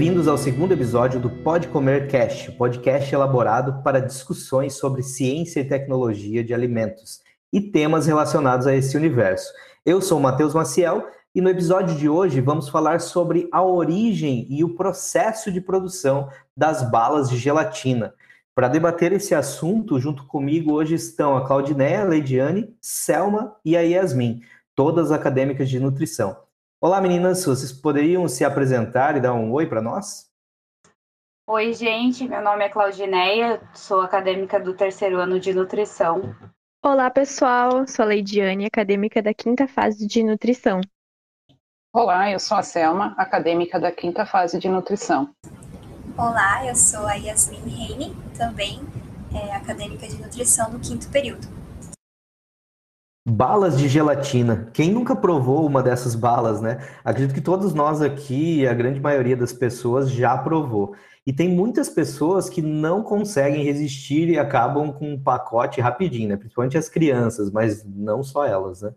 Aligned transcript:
Bem-vindos 0.00 0.28
ao 0.28 0.38
segundo 0.38 0.72
episódio 0.72 1.20
do 1.20 1.28
Pode 1.28 1.68
Comer 1.68 2.08
Cast, 2.08 2.52
podcast 2.52 3.14
elaborado 3.14 3.82
para 3.82 4.00
discussões 4.00 4.72
sobre 4.72 5.02
ciência 5.02 5.60
e 5.60 5.68
tecnologia 5.68 6.42
de 6.42 6.54
alimentos 6.54 7.20
e 7.52 7.60
temas 7.60 8.06
relacionados 8.06 8.66
a 8.66 8.74
esse 8.74 8.96
universo. 8.96 9.52
Eu 9.84 10.00
sou 10.00 10.18
o 10.18 10.22
Matheus 10.22 10.54
Maciel 10.54 11.06
e 11.34 11.42
no 11.42 11.50
episódio 11.50 11.94
de 11.96 12.08
hoje 12.08 12.40
vamos 12.40 12.70
falar 12.70 12.98
sobre 12.98 13.46
a 13.52 13.62
origem 13.62 14.46
e 14.48 14.64
o 14.64 14.74
processo 14.74 15.52
de 15.52 15.60
produção 15.60 16.30
das 16.56 16.82
balas 16.90 17.28
de 17.28 17.36
gelatina. 17.36 18.14
Para 18.54 18.68
debater 18.68 19.12
esse 19.12 19.34
assunto, 19.34 20.00
junto 20.00 20.24
comigo 20.24 20.72
hoje 20.72 20.94
estão 20.94 21.36
a 21.36 21.46
Claudineia, 21.46 22.00
a 22.00 22.04
Leidiane, 22.04 22.74
Selma 22.80 23.54
e 23.62 23.76
a 23.76 23.82
Yasmin, 23.82 24.40
todas 24.74 25.12
acadêmicas 25.12 25.68
de 25.68 25.78
nutrição. 25.78 26.38
Olá 26.82 26.98
meninas, 26.98 27.44
vocês 27.44 27.70
poderiam 27.70 28.26
se 28.26 28.42
apresentar 28.42 29.14
e 29.14 29.20
dar 29.20 29.34
um 29.34 29.52
oi 29.52 29.66
para 29.66 29.82
nós? 29.82 30.30
Oi, 31.46 31.74
gente, 31.74 32.26
meu 32.26 32.40
nome 32.40 32.64
é 32.64 32.70
Claudineia, 32.70 33.60
sou 33.74 34.00
acadêmica 34.00 34.58
do 34.58 34.72
terceiro 34.72 35.18
ano 35.18 35.38
de 35.38 35.52
nutrição. 35.52 36.34
Olá, 36.82 37.10
pessoal, 37.10 37.86
sou 37.86 38.02
a 38.02 38.08
Leidiane, 38.08 38.64
acadêmica 38.64 39.20
da 39.20 39.34
quinta 39.34 39.68
fase 39.68 40.06
de 40.06 40.22
nutrição. 40.22 40.80
Olá, 41.94 42.30
eu 42.30 42.40
sou 42.40 42.56
a 42.56 42.62
Selma, 42.62 43.14
acadêmica 43.18 43.78
da 43.78 43.92
quinta 43.92 44.24
fase 44.24 44.58
de 44.58 44.70
nutrição. 44.70 45.34
Olá, 46.16 46.66
eu 46.66 46.74
sou 46.74 47.06
a 47.06 47.12
Yasmin 47.12 47.60
Reine, 47.68 48.16
também 48.38 48.80
é, 49.34 49.54
acadêmica 49.54 50.08
de 50.08 50.16
nutrição 50.16 50.70
do 50.70 50.80
quinto 50.80 51.10
período. 51.10 51.59
Balas 53.26 53.78
de 53.78 53.86
gelatina. 53.86 54.70
Quem 54.72 54.90
nunca 54.90 55.14
provou 55.14 55.66
uma 55.66 55.82
dessas 55.82 56.14
balas, 56.14 56.60
né? 56.60 56.78
Acredito 57.04 57.34
que 57.34 57.40
todos 57.40 57.74
nós 57.74 58.00
aqui, 58.00 58.66
a 58.66 58.72
grande 58.72 58.98
maioria 58.98 59.36
das 59.36 59.52
pessoas 59.52 60.10
já 60.10 60.36
provou. 60.38 60.94
E 61.26 61.32
tem 61.32 61.48
muitas 61.48 61.90
pessoas 61.90 62.48
que 62.48 62.62
não 62.62 63.02
conseguem 63.02 63.62
resistir 63.62 64.30
e 64.30 64.38
acabam 64.38 64.90
com 64.90 65.12
um 65.12 65.22
pacote 65.22 65.80
rapidinho, 65.80 66.30
né? 66.30 66.36
Principalmente 66.36 66.78
as 66.78 66.88
crianças, 66.88 67.50
mas 67.50 67.84
não 67.84 68.22
só 68.22 68.46
elas, 68.46 68.80
né? 68.80 68.92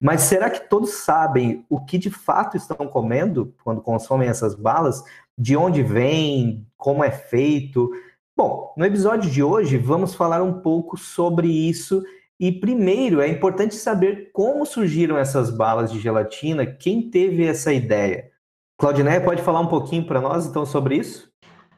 Mas 0.00 0.22
será 0.22 0.48
que 0.48 0.68
todos 0.68 0.90
sabem 0.90 1.64
o 1.68 1.80
que 1.84 1.98
de 1.98 2.10
fato 2.10 2.56
estão 2.56 2.86
comendo 2.86 3.52
quando 3.64 3.80
consomem 3.80 4.28
essas 4.28 4.54
balas? 4.54 5.02
De 5.36 5.56
onde 5.56 5.82
vem? 5.82 6.66
Como 6.76 7.02
é 7.02 7.10
feito? 7.10 7.90
Bom, 8.36 8.72
no 8.76 8.84
episódio 8.84 9.30
de 9.30 9.42
hoje 9.42 9.76
vamos 9.76 10.14
falar 10.14 10.42
um 10.42 10.60
pouco 10.60 10.96
sobre 10.96 11.48
isso. 11.48 12.02
E 12.38 12.52
primeiro 12.52 13.20
é 13.20 13.28
importante 13.28 13.74
saber 13.74 14.30
como 14.32 14.66
surgiram 14.66 15.16
essas 15.16 15.50
balas 15.50 15.90
de 15.90 15.98
gelatina, 15.98 16.66
quem 16.66 17.10
teve 17.10 17.46
essa 17.46 17.72
ideia. 17.72 18.30
Claudineia, 18.78 19.22
pode 19.22 19.40
falar 19.40 19.60
um 19.60 19.68
pouquinho 19.68 20.06
para 20.06 20.20
nós 20.20 20.46
então 20.46 20.66
sobre 20.66 20.96
isso? 20.96 21.32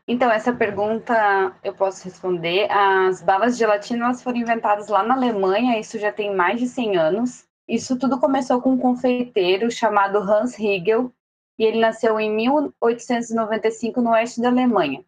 Então, 0.08 0.30
essa 0.30 0.52
pergunta 0.52 1.54
eu 1.62 1.74
posso 1.74 2.02
responder. 2.04 2.66
As 2.72 3.22
balas 3.22 3.52
de 3.52 3.58
gelatina 3.60 4.12
foram 4.14 4.38
inventadas 4.38 4.88
lá 4.88 5.02
na 5.02 5.14
Alemanha, 5.14 5.78
isso 5.78 5.98
já 5.98 6.10
tem 6.10 6.34
mais 6.34 6.58
de 6.58 6.66
100 6.66 6.96
anos. 6.96 7.44
Isso 7.68 7.96
tudo 7.96 8.18
começou 8.18 8.60
com 8.60 8.72
um 8.72 8.78
confeiteiro 8.78 9.70
chamado 9.70 10.18
Hans 10.18 10.56
Riegel, 10.56 11.12
e 11.58 11.64
ele 11.64 11.78
nasceu 11.78 12.18
em 12.18 12.34
1895 12.34 14.00
no 14.00 14.10
oeste 14.10 14.40
da 14.40 14.48
Alemanha. 14.48 15.04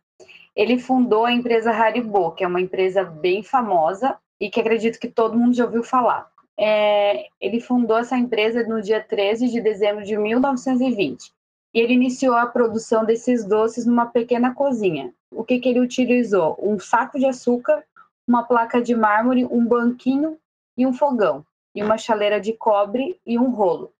Ele 0.55 0.79
fundou 0.79 1.25
a 1.25 1.33
empresa 1.33 1.71
Haribo, 1.71 2.33
que 2.33 2.45
é 2.45 2.47
uma 2.47 2.61
empresa 2.61 3.03
bem 3.03 3.43
famosa 3.43 4.19
e 4.41 4.49
que 4.49 4.61
acredito 4.61 4.99
que 4.99 5.09
todo 5.09 5.39
mundo 5.39 5.55
já 5.55 5.65
ouviu 5.65 5.83
falar. 5.83 6.31
É, 6.59 7.27
ele 7.41 7.61
fundou 7.61 7.99
essa 7.99 8.17
empresa 8.17 8.63
no 8.65 8.83
dia 8.83 9.03
13 9.03 9.49
de 9.49 9.61
dezembro 9.61 10.05
de 10.05 10.17
1920 10.17 11.33
e 11.73 11.81
ele 11.81 11.95
iniciou 11.95 12.35
a 12.35 12.47
produção 12.47 13.05
desses 13.05 13.45
doces 13.45 13.87
numa 13.87 14.07
pequena 14.07 14.55
cozinha. 14.55 15.13
O 15.33 15.45
que, 15.45 15.59
que 15.59 15.69
ele 15.69 15.81
utilizou? 15.81 16.59
Um 16.61 16.79
saco 16.79 17.19
de 17.19 17.27
açúcar, 17.27 17.85
uma 18.27 18.43
placa 18.43 18.83
de 18.83 18.95
mármore, 18.95 19.45
um 19.45 19.65
banquinho 19.65 20.37
e 20.77 20.87
um 20.87 20.93
fogão 20.93 21.45
e 21.75 21.83
uma 21.83 21.97
chaleira 21.97 22.41
de 22.41 22.53
cobre 22.53 23.19
e 23.25 23.39
um 23.39 23.51
rolo. 23.51 23.93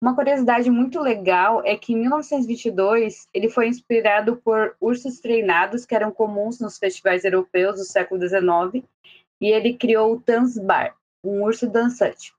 Uma 0.00 0.14
curiosidade 0.14 0.70
muito 0.70 1.00
legal 1.00 1.62
é 1.64 1.76
que 1.76 1.92
em 1.92 1.96
1922 1.96 3.26
ele 3.34 3.48
foi 3.48 3.66
inspirado 3.66 4.36
por 4.36 4.76
ursos 4.80 5.18
treinados 5.18 5.84
que 5.84 5.94
eram 5.94 6.12
comuns 6.12 6.60
nos 6.60 6.78
festivais 6.78 7.24
europeus 7.24 7.76
do 7.76 7.84
século 7.84 8.20
XIX 8.20 8.84
e 9.40 9.48
ele 9.48 9.74
criou 9.74 10.14
o 10.14 10.20
Tansbar, 10.20 10.94
um 11.24 11.42
urso 11.42 11.68
dançante. 11.68 12.32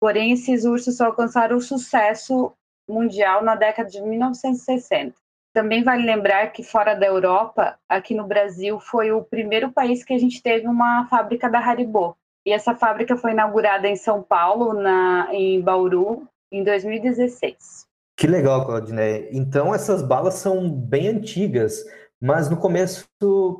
Porém, 0.00 0.32
esses 0.32 0.64
ursos 0.64 0.96
só 0.96 1.06
alcançaram 1.06 1.60
sucesso 1.60 2.52
mundial 2.88 3.42
na 3.44 3.54
década 3.54 3.88
de 3.88 4.00
1960. 4.00 5.14
Também 5.54 5.84
vale 5.84 6.04
lembrar 6.04 6.48
que 6.48 6.62
fora 6.62 6.94
da 6.94 7.06
Europa, 7.06 7.78
aqui 7.88 8.14
no 8.14 8.26
Brasil, 8.26 8.80
foi 8.80 9.12
o 9.12 9.22
primeiro 9.22 9.70
país 9.70 10.02
que 10.02 10.14
a 10.14 10.18
gente 10.18 10.42
teve 10.42 10.66
uma 10.66 11.06
fábrica 11.08 11.48
da 11.48 11.58
Haribo, 11.58 12.16
e 12.44 12.52
essa 12.52 12.74
fábrica 12.74 13.16
foi 13.16 13.32
inaugurada 13.32 13.86
em 13.86 13.96
São 13.96 14.22
Paulo, 14.22 14.74
na, 14.74 15.28
em 15.32 15.60
Bauru, 15.60 16.26
em 16.50 16.64
2016. 16.64 17.86
Que 18.16 18.26
legal, 18.26 18.66
Claudine. 18.66 19.28
Então, 19.30 19.74
essas 19.74 20.02
balas 20.02 20.34
são 20.34 20.68
bem 20.68 21.08
antigas, 21.08 21.84
mas 22.22 22.48
no 22.48 22.56
começo, 22.56 23.04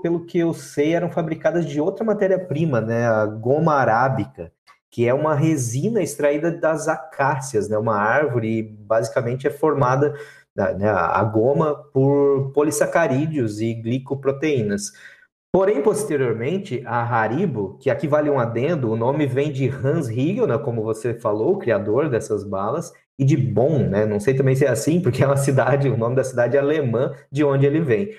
pelo 0.03 0.25
que 0.25 0.39
eu 0.39 0.55
sei, 0.55 0.95
eram 0.95 1.11
fabricadas 1.11 1.67
de 1.67 1.81
outra 1.81 2.05
matéria-prima, 2.05 2.81
né? 2.81 3.09
A 3.09 3.27
goma 3.27 3.75
arábica, 3.75 4.53
que 4.89 5.09
é 5.09 5.13
uma 5.13 5.35
resina 5.35 6.01
extraída 6.01 6.49
das 6.49 6.87
acácias, 6.87 7.69
né? 7.69 7.77
Uma 7.77 7.97
árvore, 7.97 8.59
e 8.59 8.63
basicamente 8.63 9.49
é 9.49 9.51
formada 9.51 10.15
né, 10.55 10.89
a 10.89 11.25
goma 11.25 11.75
por 11.93 12.53
polissacarídeos 12.53 13.61
e 13.61 13.75
glicoproteínas. 13.75 14.93
Porém, 15.53 15.83
posteriormente, 15.83 16.83
a 16.87 17.03
Haribo, 17.03 17.77
que 17.81 17.91
aqui 17.91 18.07
vale 18.07 18.31
um 18.31 18.39
adendo, 18.39 18.91
o 18.93 18.97
nome 18.97 19.27
vem 19.27 19.51
de 19.53 19.69
Hans 19.69 20.09
Riegel, 20.09 20.47
né, 20.47 20.57
como 20.57 20.83
você 20.83 21.15
falou, 21.15 21.55
o 21.55 21.59
criador 21.59 22.09
dessas 22.09 22.45
balas, 22.45 22.93
e 23.19 23.25
de 23.25 23.37
Bonn, 23.37 23.89
né? 23.89 24.07
Não 24.07 24.21
sei 24.21 24.35
também 24.35 24.55
se 24.55 24.65
é 24.65 24.69
assim, 24.69 25.01
porque 25.01 25.23
é 25.23 25.27
uma 25.27 25.37
cidade, 25.37 25.89
o 25.89 25.97
nome 25.97 26.17
da 26.17 26.25
cidade 26.25 26.57
é 26.57 26.61
alemã, 26.61 27.13
de 27.31 27.45
onde 27.45 27.67
ele 27.67 27.81
vem. 27.81 28.11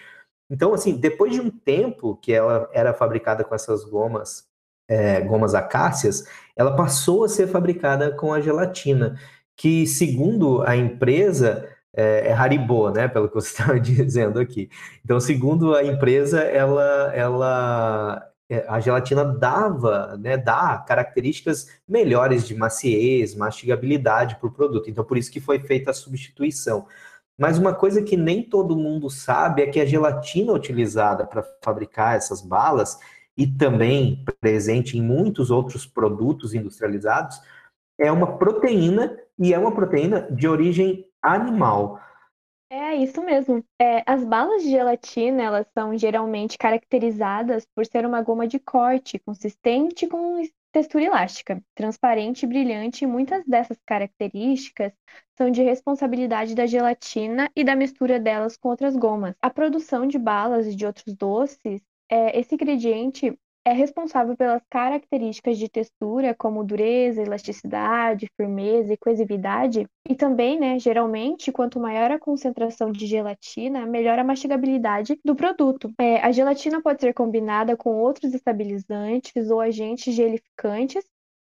Então, 0.49 0.73
assim, 0.73 0.97
depois 0.97 1.33
de 1.33 1.41
um 1.41 1.49
tempo 1.49 2.15
que 2.17 2.33
ela 2.33 2.69
era 2.73 2.93
fabricada 2.93 3.43
com 3.43 3.55
essas 3.55 3.83
gomas, 3.83 4.45
é, 4.87 5.21
gomas 5.21 5.55
acácias, 5.55 6.25
ela 6.55 6.75
passou 6.75 7.23
a 7.23 7.29
ser 7.29 7.47
fabricada 7.47 8.11
com 8.11 8.33
a 8.33 8.41
gelatina, 8.41 9.19
que, 9.55 9.87
segundo 9.87 10.61
a 10.63 10.75
empresa, 10.75 11.67
é, 11.95 12.29
é 12.29 12.33
Haribo, 12.33 12.89
né, 12.89 13.07
pelo 13.07 13.27
que 13.29 13.35
você 13.35 13.49
estava 13.61 13.79
dizendo 13.79 14.39
aqui. 14.39 14.69
Então, 15.03 15.19
segundo 15.19 15.75
a 15.75 15.83
empresa, 15.83 16.41
ela, 16.41 17.13
ela, 17.13 18.29
é, 18.49 18.65
a 18.67 18.79
gelatina 18.79 19.23
dava, 19.23 20.17
né, 20.17 20.37
dá 20.37 20.83
características 20.87 21.67
melhores 21.87 22.47
de 22.47 22.55
maciez, 22.55 23.35
mastigabilidade 23.35 24.35
para 24.37 24.47
o 24.47 24.51
produto. 24.51 24.89
Então, 24.89 25.03
por 25.03 25.17
isso 25.17 25.31
que 25.31 25.39
foi 25.39 25.59
feita 25.59 25.91
a 25.91 25.93
substituição. 25.93 26.85
Mas 27.37 27.57
uma 27.57 27.73
coisa 27.73 28.03
que 28.03 28.15
nem 28.15 28.43
todo 28.43 28.77
mundo 28.77 29.09
sabe 29.09 29.63
é 29.63 29.67
que 29.67 29.79
a 29.79 29.85
gelatina 29.85 30.53
utilizada 30.53 31.25
para 31.25 31.43
fabricar 31.63 32.15
essas 32.15 32.41
balas 32.41 32.99
e 33.35 33.47
também 33.47 34.23
presente 34.39 34.97
em 34.97 35.01
muitos 35.01 35.49
outros 35.49 35.85
produtos 35.85 36.53
industrializados 36.53 37.41
é 37.99 38.11
uma 38.11 38.37
proteína 38.37 39.17
e 39.39 39.53
é 39.53 39.57
uma 39.57 39.73
proteína 39.73 40.21
de 40.31 40.47
origem 40.47 41.07
animal. 41.21 41.99
É 42.69 42.95
isso 42.95 43.21
mesmo. 43.23 43.63
É, 43.79 44.03
as 44.05 44.23
balas 44.23 44.63
de 44.63 44.71
gelatina, 44.71 45.43
elas 45.43 45.67
são 45.77 45.95
geralmente 45.95 46.57
caracterizadas 46.57 47.67
por 47.75 47.85
ser 47.85 48.05
uma 48.05 48.21
goma 48.21 48.47
de 48.47 48.59
corte, 48.59 49.19
consistente 49.19 50.07
com 50.07 50.41
textura 50.73 51.05
elástica, 51.05 51.63
transparente 51.75 52.43
e 52.43 52.47
brilhante, 52.47 53.05
muitas 53.05 53.45
dessas 53.45 53.77
características 53.85 54.91
são 55.37 55.51
de 55.51 55.61
responsabilidade 55.61 56.55
da 56.55 56.65
gelatina 56.65 57.49
e 57.55 57.63
da 57.63 57.75
mistura 57.75 58.19
delas 58.19 58.57
com 58.57 58.69
outras 58.69 58.95
gomas. 58.95 59.35
A 59.39 59.51
produção 59.51 60.07
de 60.07 60.17
balas 60.17 60.65
e 60.65 60.75
de 60.75 60.85
outros 60.85 61.13
doces, 61.15 61.79
é, 62.09 62.37
esse 62.39 62.55
ingrediente 62.55 63.39
é 63.65 63.71
responsável 63.71 64.35
pelas 64.35 64.61
características 64.69 65.57
de 65.57 65.69
textura, 65.69 66.35
como 66.35 66.63
dureza, 66.63 67.21
elasticidade, 67.21 68.29
firmeza 68.35 68.93
e 68.93 68.97
coesividade. 68.97 69.87
E 70.07 70.15
também, 70.15 70.59
né, 70.59 70.77
geralmente, 70.79 71.51
quanto 71.51 71.79
maior 71.79 72.11
a 72.11 72.19
concentração 72.19 72.91
de 72.91 73.05
gelatina, 73.05 73.85
melhor 73.85 74.19
a 74.19 74.23
mastigabilidade 74.23 75.17
do 75.23 75.35
produto. 75.35 75.91
É, 75.99 76.17
a 76.17 76.31
gelatina 76.31 76.81
pode 76.81 77.01
ser 77.01 77.13
combinada 77.13 77.77
com 77.77 77.95
outros 77.95 78.33
estabilizantes 78.33 79.49
ou 79.49 79.61
agentes 79.61 80.13
gelificantes 80.13 81.05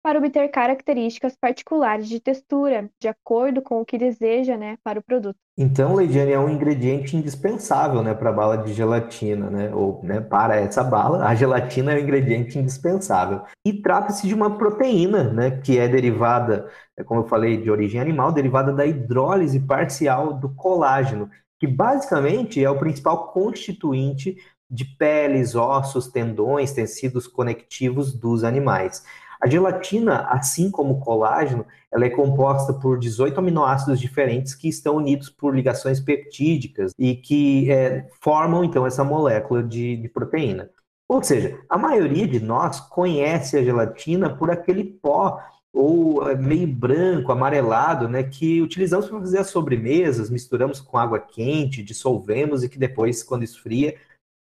para 0.08 0.20
obter 0.20 0.48
características 0.48 1.36
particulares 1.36 2.08
de 2.08 2.22
textura, 2.22 2.90
de 2.98 3.10
acordo 3.10 3.62
com 3.62 3.82
o 3.82 3.86
que 3.86 3.98
deseja, 3.98 4.56
né, 4.56 4.78
para 4.82 5.00
o 5.00 5.04
produto. 5.04 5.36
Então, 5.58 5.96
Leidiane 5.96 6.32
é 6.32 6.40
um 6.40 6.48
ingrediente 6.48 7.18
indispensável, 7.18 8.02
né, 8.02 8.14
para 8.14 8.30
a 8.30 8.34
bala 8.34 8.58
de 8.58 8.72
gelatina, 8.72 9.50
né, 9.50 9.70
ou 9.76 10.00
né, 10.02 10.22
para 10.22 10.56
essa 10.56 10.82
bala, 10.82 11.28
a 11.28 11.36
gelatina 11.36 11.92
é 11.92 11.98
um 11.98 12.04
ingrediente 12.04 12.58
indispensável. 12.58 13.42
E 13.66 13.74
trata-se 13.74 14.26
de 14.26 14.34
uma 14.34 14.58
proteína, 14.58 15.26
né, 15.26 15.60
que 15.60 15.78
é 15.78 15.90
derivada, 15.90 16.70
é 16.98 17.04
como 17.04 17.20
eu 17.20 17.28
falei, 17.28 17.58
de 17.58 17.70
origem 17.70 18.00
animal, 18.00 18.32
derivada 18.32 18.72
da 18.72 18.86
hidrólise 18.86 19.60
parcial 19.60 20.32
do 20.32 20.48
colágeno, 20.56 21.30
que 21.60 21.68
basicamente 21.68 22.64
é 22.64 22.70
o 22.70 22.80
principal 22.80 23.34
constituinte 23.34 24.38
de 24.70 24.86
peles, 24.86 25.54
ossos, 25.54 26.08
tendões, 26.08 26.72
tecidos 26.72 27.28
conectivos 27.28 28.14
dos 28.14 28.46
animais. 28.46 29.04
A 29.42 29.48
gelatina, 29.48 30.22
assim 30.30 30.72
como 30.72 30.96
o 30.96 31.00
colágeno, 31.00 31.66
ela 31.92 32.06
é 32.06 32.10
composta 32.10 32.74
por 32.74 32.98
18 33.00 33.40
aminoácidos 33.40 34.00
diferentes 34.00 34.56
que 34.56 34.68
estão 34.68 34.96
unidos 34.96 35.30
por 35.30 35.56
ligações 35.56 36.00
peptídicas 36.00 36.92
e 36.98 37.16
que 37.16 37.72
é, 37.72 38.08
formam, 38.22 38.64
então, 38.64 38.86
essa 38.86 39.04
molécula 39.04 39.64
de, 39.64 39.98
de 39.98 40.10
proteína. 40.10 40.70
Ou 41.08 41.24
seja, 41.24 41.58
a 41.70 41.78
maioria 41.78 42.28
de 42.28 42.40
nós 42.40 42.80
conhece 42.80 43.58
a 43.58 43.64
gelatina 43.64 44.36
por 44.36 44.52
aquele 44.52 44.84
pó 44.84 45.42
ou 45.74 46.30
é, 46.30 46.36
meio 46.36 46.68
branco, 46.68 47.32
amarelado, 47.32 48.10
né, 48.10 48.24
que 48.24 48.62
utilizamos 48.62 49.08
para 49.08 49.20
fazer 49.20 49.40
as 49.40 49.48
sobremesas, 49.48 50.30
misturamos 50.30 50.82
com 50.82 50.98
água 50.98 51.20
quente, 51.20 51.84
dissolvemos 51.84 52.64
e 52.64 52.70
que 52.70 52.80
depois, 52.80 53.24
quando 53.24 53.44
esfria, 53.44 53.96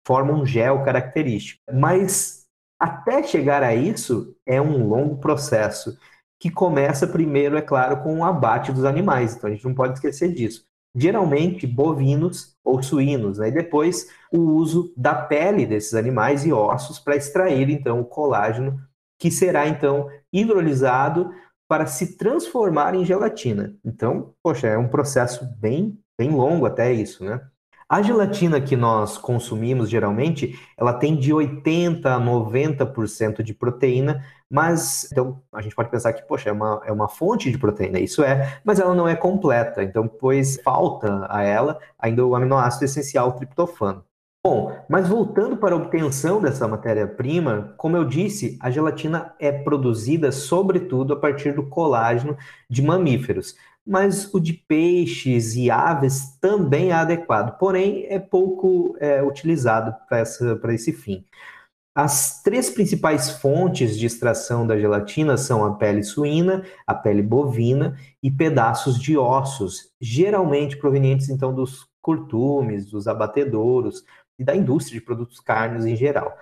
forma 0.05 0.33
um 0.33 0.45
gel 0.45 0.83
característico. 0.83 1.61
Mas 1.71 2.46
até 2.79 3.23
chegar 3.23 3.63
a 3.63 3.73
isso 3.73 4.35
é 4.45 4.61
um 4.61 4.87
longo 4.87 5.17
processo 5.17 5.97
que 6.39 6.51
começa 6.51 7.07
primeiro, 7.07 7.57
é 7.57 7.61
claro, 7.61 8.03
com 8.03 8.19
o 8.19 8.23
abate 8.23 8.71
dos 8.71 8.85
animais. 8.85 9.35
Então 9.35 9.49
a 9.49 9.53
gente 9.53 9.65
não 9.65 9.73
pode 9.73 9.93
esquecer 9.93 10.31
disso. 10.31 10.65
Geralmente 10.95 11.65
bovinos 11.65 12.55
ou 12.63 12.81
suínos, 12.81 13.39
né? 13.39 13.49
e 13.49 13.51
depois 13.51 14.09
o 14.31 14.39
uso 14.39 14.93
da 14.95 15.15
pele 15.15 15.65
desses 15.65 15.93
animais 15.93 16.45
e 16.45 16.53
ossos 16.53 16.99
para 16.99 17.15
extrair 17.15 17.69
então 17.69 17.99
o 17.99 18.05
colágeno, 18.05 18.79
que 19.19 19.31
será 19.31 19.67
então 19.67 20.09
hidrolisado 20.31 21.31
para 21.67 21.85
se 21.85 22.17
transformar 22.17 22.95
em 22.95 23.03
gelatina. 23.03 23.75
Então, 23.83 24.33
poxa, 24.41 24.67
é 24.67 24.77
um 24.77 24.87
processo 24.87 25.45
bem, 25.57 25.99
bem 26.17 26.31
longo 26.31 26.65
até 26.65 26.93
isso, 26.93 27.25
né? 27.25 27.41
A 27.89 28.01
gelatina 28.01 28.59
que 28.59 28.75
nós 28.75 29.17
consumimos 29.17 29.89
geralmente, 29.89 30.59
ela 30.75 30.91
tem 30.91 31.15
de 31.15 31.31
80 31.31 32.13
a 32.13 32.19
90% 32.19 33.41
de 33.41 33.53
proteína, 33.53 34.25
mas 34.49 35.09
então 35.09 35.41
a 35.53 35.61
gente 35.61 35.73
pode 35.73 35.89
pensar 35.89 36.11
que, 36.11 36.21
poxa, 36.27 36.49
é 36.49 36.51
uma, 36.51 36.81
é 36.85 36.91
uma 36.91 37.07
fonte 37.07 37.49
de 37.49 37.57
proteína, 37.57 37.97
isso 37.97 38.21
é, 38.21 38.59
mas 38.61 38.77
ela 38.77 38.93
não 38.93 39.07
é 39.07 39.15
completa, 39.15 39.81
então 39.81 40.05
pois 40.05 40.59
falta 40.61 41.25
a 41.29 41.43
ela 41.43 41.79
ainda 41.97 42.25
o 42.25 42.35
aminoácido 42.35 42.83
essencial 42.83 43.31
triptofano. 43.31 44.03
Bom, 44.45 44.77
mas 44.89 45.07
voltando 45.07 45.55
para 45.55 45.73
a 45.73 45.77
obtenção 45.77 46.41
dessa 46.41 46.67
matéria-prima, 46.67 47.73
como 47.77 47.95
eu 47.95 48.03
disse, 48.03 48.57
a 48.61 48.69
gelatina 48.69 49.33
é 49.39 49.51
produzida 49.51 50.31
sobretudo 50.31 51.13
a 51.13 51.19
partir 51.19 51.53
do 51.53 51.67
colágeno 51.67 52.37
de 52.69 52.81
mamíferos 52.81 53.55
mas 53.87 54.33
o 54.33 54.39
de 54.39 54.53
peixes 54.53 55.55
e 55.55 55.71
aves 55.71 56.37
também 56.41 56.89
é 56.89 56.93
adequado, 56.93 57.57
porém 57.57 58.05
é 58.09 58.19
pouco 58.19 58.97
é, 58.99 59.23
utilizado 59.23 59.95
para 60.09 60.73
esse 60.73 60.91
fim. 60.91 61.23
As 61.95 62.43
três 62.43 62.69
principais 62.69 63.31
fontes 63.31 63.97
de 63.97 64.05
extração 64.05 64.67
da 64.67 64.77
gelatina 64.77 65.35
são 65.35 65.65
a 65.65 65.73
pele 65.75 66.03
suína, 66.03 66.63
a 66.85 66.93
pele 66.93 67.23
bovina 67.23 67.97
e 68.21 68.29
pedaços 68.29 68.99
de 68.99 69.17
ossos, 69.17 69.91
geralmente 69.99 70.77
provenientes 70.77 71.29
então 71.29 71.55
dos 71.55 71.87
curtumes, 71.99 72.91
dos 72.91 73.07
abatedouros 73.07 74.03
e 74.37 74.43
da 74.43 74.55
indústria 74.55 74.99
de 74.99 75.05
produtos 75.05 75.39
carnes 75.39 75.85
em 75.85 75.95
geral. 75.95 76.37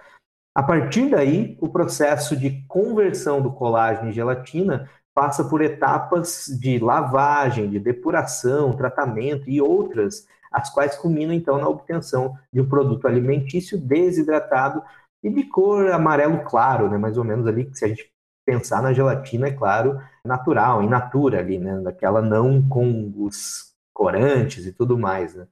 A 0.53 0.63
partir 0.63 1.09
daí, 1.09 1.57
o 1.61 1.69
processo 1.69 2.35
de 2.35 2.63
conversão 2.67 3.41
do 3.41 3.51
colágeno 3.51 4.09
em 4.09 4.13
gelatina 4.13 4.89
passa 5.15 5.45
por 5.45 5.61
etapas 5.61 6.45
de 6.59 6.77
lavagem, 6.77 7.69
de 7.69 7.79
depuração, 7.79 8.75
tratamento 8.75 9.49
e 9.49 9.61
outras, 9.61 10.27
as 10.51 10.69
quais 10.69 10.97
culminam 10.97 11.33
então 11.33 11.57
na 11.57 11.69
obtenção 11.69 12.37
de 12.51 12.59
um 12.59 12.67
produto 12.67 13.07
alimentício 13.07 13.77
desidratado 13.77 14.83
e 15.23 15.29
de 15.29 15.43
cor 15.45 15.89
amarelo 15.89 16.43
claro, 16.43 16.89
né, 16.89 16.97
mais 16.97 17.17
ou 17.17 17.23
menos 17.23 17.47
ali, 17.47 17.69
se 17.73 17.85
a 17.85 17.87
gente 17.87 18.11
pensar 18.45 18.83
na 18.83 18.93
gelatina, 18.93 19.47
é 19.47 19.51
claro, 19.51 19.99
natural, 20.23 20.83
in 20.83 20.89
natura 20.89 21.39
ali, 21.39 21.57
né, 21.57 21.79
daquela 21.79 22.21
não 22.21 22.61
com 22.67 23.11
os 23.17 23.73
corantes 23.93 24.65
e 24.65 24.73
tudo 24.73 24.97
mais, 24.97 25.33
né. 25.33 25.47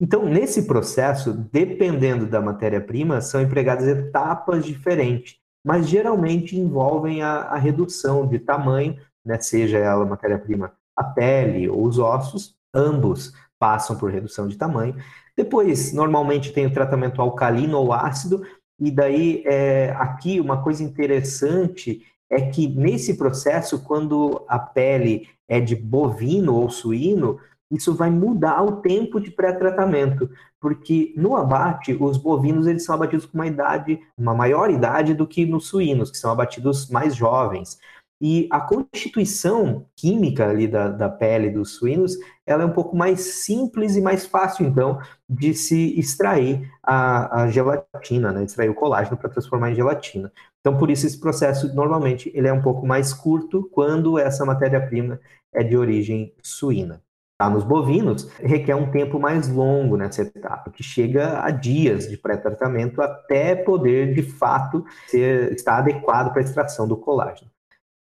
Então, 0.00 0.24
nesse 0.24 0.66
processo, 0.66 1.32
dependendo 1.32 2.26
da 2.26 2.40
matéria-prima, 2.40 3.20
são 3.20 3.40
empregadas 3.40 3.86
etapas 3.86 4.64
diferentes 4.64 5.39
mas 5.64 5.88
geralmente 5.88 6.58
envolvem 6.58 7.22
a, 7.22 7.42
a 7.42 7.56
redução 7.56 8.26
de 8.26 8.38
tamanho, 8.38 8.96
né, 9.24 9.38
seja 9.40 9.78
ela 9.78 10.04
matéria-prima 10.04 10.72
a 10.96 11.04
pele 11.04 11.68
ou 11.68 11.84
os 11.84 11.98
ossos, 11.98 12.54
ambos 12.74 13.32
passam 13.58 13.96
por 13.96 14.10
redução 14.10 14.48
de 14.48 14.56
tamanho. 14.56 14.96
Depois, 15.36 15.92
normalmente 15.92 16.52
tem 16.52 16.66
o 16.66 16.72
tratamento 16.72 17.20
alcalino 17.20 17.78
ou 17.78 17.92
ácido, 17.92 18.42
e 18.78 18.90
daí 18.90 19.42
é, 19.46 19.90
aqui 19.98 20.40
uma 20.40 20.62
coisa 20.62 20.82
interessante 20.82 22.02
é 22.30 22.40
que 22.40 22.68
nesse 22.68 23.16
processo, 23.16 23.82
quando 23.82 24.44
a 24.48 24.58
pele 24.58 25.28
é 25.48 25.60
de 25.60 25.74
bovino 25.74 26.54
ou 26.54 26.70
suíno, 26.70 27.40
isso 27.70 27.94
vai 27.94 28.10
mudar 28.10 28.62
o 28.62 28.80
tempo 28.80 29.20
de 29.20 29.30
pré-tratamento, 29.30 30.28
porque 30.60 31.14
no 31.16 31.36
abate 31.36 31.96
os 31.98 32.16
bovinos 32.16 32.66
eles 32.66 32.84
são 32.84 32.94
abatidos 32.94 33.26
com 33.26 33.38
uma 33.38 33.46
idade, 33.46 34.00
uma 34.18 34.34
maior 34.34 34.70
idade 34.70 35.14
do 35.14 35.26
que 35.26 35.46
nos 35.46 35.68
suínos, 35.68 36.10
que 36.10 36.18
são 36.18 36.32
abatidos 36.32 36.90
mais 36.90 37.14
jovens. 37.14 37.78
E 38.22 38.46
a 38.50 38.60
constituição 38.60 39.86
química 39.96 40.46
ali 40.46 40.68
da, 40.68 40.88
da 40.88 41.08
pele 41.08 41.48
dos 41.48 41.76
suínos, 41.76 42.18
ela 42.44 42.62
é 42.64 42.66
um 42.66 42.72
pouco 42.72 42.94
mais 42.94 43.20
simples 43.20 43.96
e 43.96 44.00
mais 44.02 44.26
fácil, 44.26 44.66
então, 44.66 45.00
de 45.26 45.54
se 45.54 45.98
extrair 45.98 46.70
a, 46.82 47.44
a 47.44 47.48
gelatina, 47.48 48.30
né? 48.30 48.44
extrair 48.44 48.68
o 48.68 48.74
colágeno 48.74 49.16
para 49.16 49.30
transformar 49.30 49.70
em 49.70 49.74
gelatina. 49.74 50.30
Então, 50.60 50.76
por 50.76 50.90
isso, 50.90 51.06
esse 51.06 51.18
processo, 51.18 51.74
normalmente, 51.74 52.30
ele 52.34 52.46
é 52.46 52.52
um 52.52 52.60
pouco 52.60 52.86
mais 52.86 53.14
curto 53.14 53.70
quando 53.72 54.18
essa 54.18 54.44
matéria-prima 54.44 55.18
é 55.50 55.62
de 55.64 55.74
origem 55.74 56.34
suína. 56.42 57.02
Tá? 57.40 57.48
Nos 57.48 57.64
bovinos, 57.64 58.30
requer 58.38 58.74
um 58.74 58.90
tempo 58.90 59.18
mais 59.18 59.48
longo 59.48 59.96
nessa 59.96 60.20
etapa, 60.20 60.70
que 60.70 60.82
chega 60.82 61.42
a 61.42 61.50
dias 61.50 62.06
de 62.06 62.18
pré-tratamento 62.18 63.00
até 63.00 63.56
poder, 63.56 64.12
de 64.12 64.22
fato, 64.22 64.84
ser, 65.06 65.50
estar 65.54 65.78
adequado 65.78 66.32
para 66.32 66.42
a 66.42 66.44
extração 66.44 66.86
do 66.86 66.98
colágeno. 66.98 67.50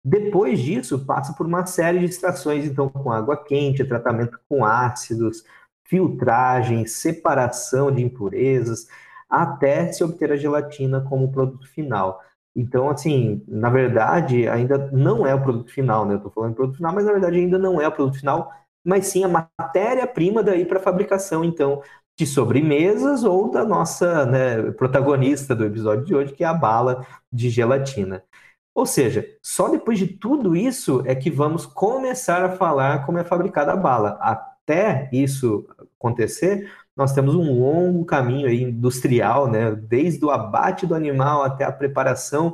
Depois 0.01 0.59
disso, 0.59 1.05
passa 1.05 1.33
por 1.33 1.45
uma 1.45 1.65
série 1.65 1.99
de 1.99 2.05
extrações, 2.05 2.63
então, 2.63 2.87
com 2.87 3.11
água 3.11 3.35
quente, 3.35 3.83
tratamento 3.83 4.39
com 4.47 4.63
ácidos, 4.63 5.43
filtragem, 5.83 6.85
separação 6.85 7.91
de 7.91 8.01
impurezas, 8.01 8.87
até 9.29 9.91
se 9.91 10.01
obter 10.01 10.31
a 10.31 10.37
gelatina 10.37 11.01
como 11.01 11.29
produto 11.29 11.67
final. 11.67 12.21
Então, 12.55 12.89
assim, 12.89 13.43
na 13.49 13.69
verdade, 13.69 14.47
ainda 14.47 14.89
não 14.93 15.27
é 15.27 15.35
o 15.35 15.43
produto 15.43 15.73
final, 15.73 16.05
né? 16.05 16.13
Eu 16.13 16.17
estou 16.19 16.31
falando 16.31 16.55
produto 16.55 16.77
final, 16.77 16.93
mas 16.95 17.03
na 17.03 17.11
verdade 17.11 17.37
ainda 17.37 17.59
não 17.59 17.81
é 17.81 17.87
o 17.89 17.91
produto 17.91 18.17
final, 18.17 18.49
mas 18.85 19.07
sim 19.07 19.23
a 19.23 19.47
matéria-prima 19.59 20.43
daí 20.43 20.63
para 20.65 20.79
fabricação, 20.79 21.43
então, 21.43 21.81
de 22.17 22.25
sobremesas 22.25 23.23
ou 23.23 23.49
da 23.51 23.65
nossa 23.65 24.25
né, 24.25 24.71
protagonista 24.71 25.55
do 25.55 25.65
episódio 25.65 26.05
de 26.05 26.15
hoje, 26.15 26.33
que 26.33 26.43
é 26.43 26.47
a 26.47 26.53
bala 26.53 27.05
de 27.31 27.49
gelatina. 27.49 28.23
Ou 28.73 28.85
seja, 28.85 29.25
só 29.41 29.69
depois 29.69 29.97
de 29.97 30.07
tudo 30.07 30.55
isso 30.55 31.01
é 31.05 31.15
que 31.15 31.31
vamos 31.31 31.65
começar 31.65 32.43
a 32.43 32.51
falar 32.51 33.05
como 33.05 33.17
é 33.17 33.23
fabricada 33.23 33.73
a 33.73 33.77
bala. 33.77 34.17
Até 34.21 35.09
isso 35.11 35.65
acontecer, 35.97 36.71
nós 36.95 37.13
temos 37.13 37.35
um 37.35 37.59
longo 37.59 38.05
caminho 38.05 38.47
aí 38.47 38.63
industrial, 38.63 39.49
né? 39.49 39.71
desde 39.71 40.23
o 40.25 40.31
abate 40.31 40.85
do 40.85 40.95
animal 40.95 41.43
até 41.43 41.63
a 41.63 41.71
preparação 41.71 42.53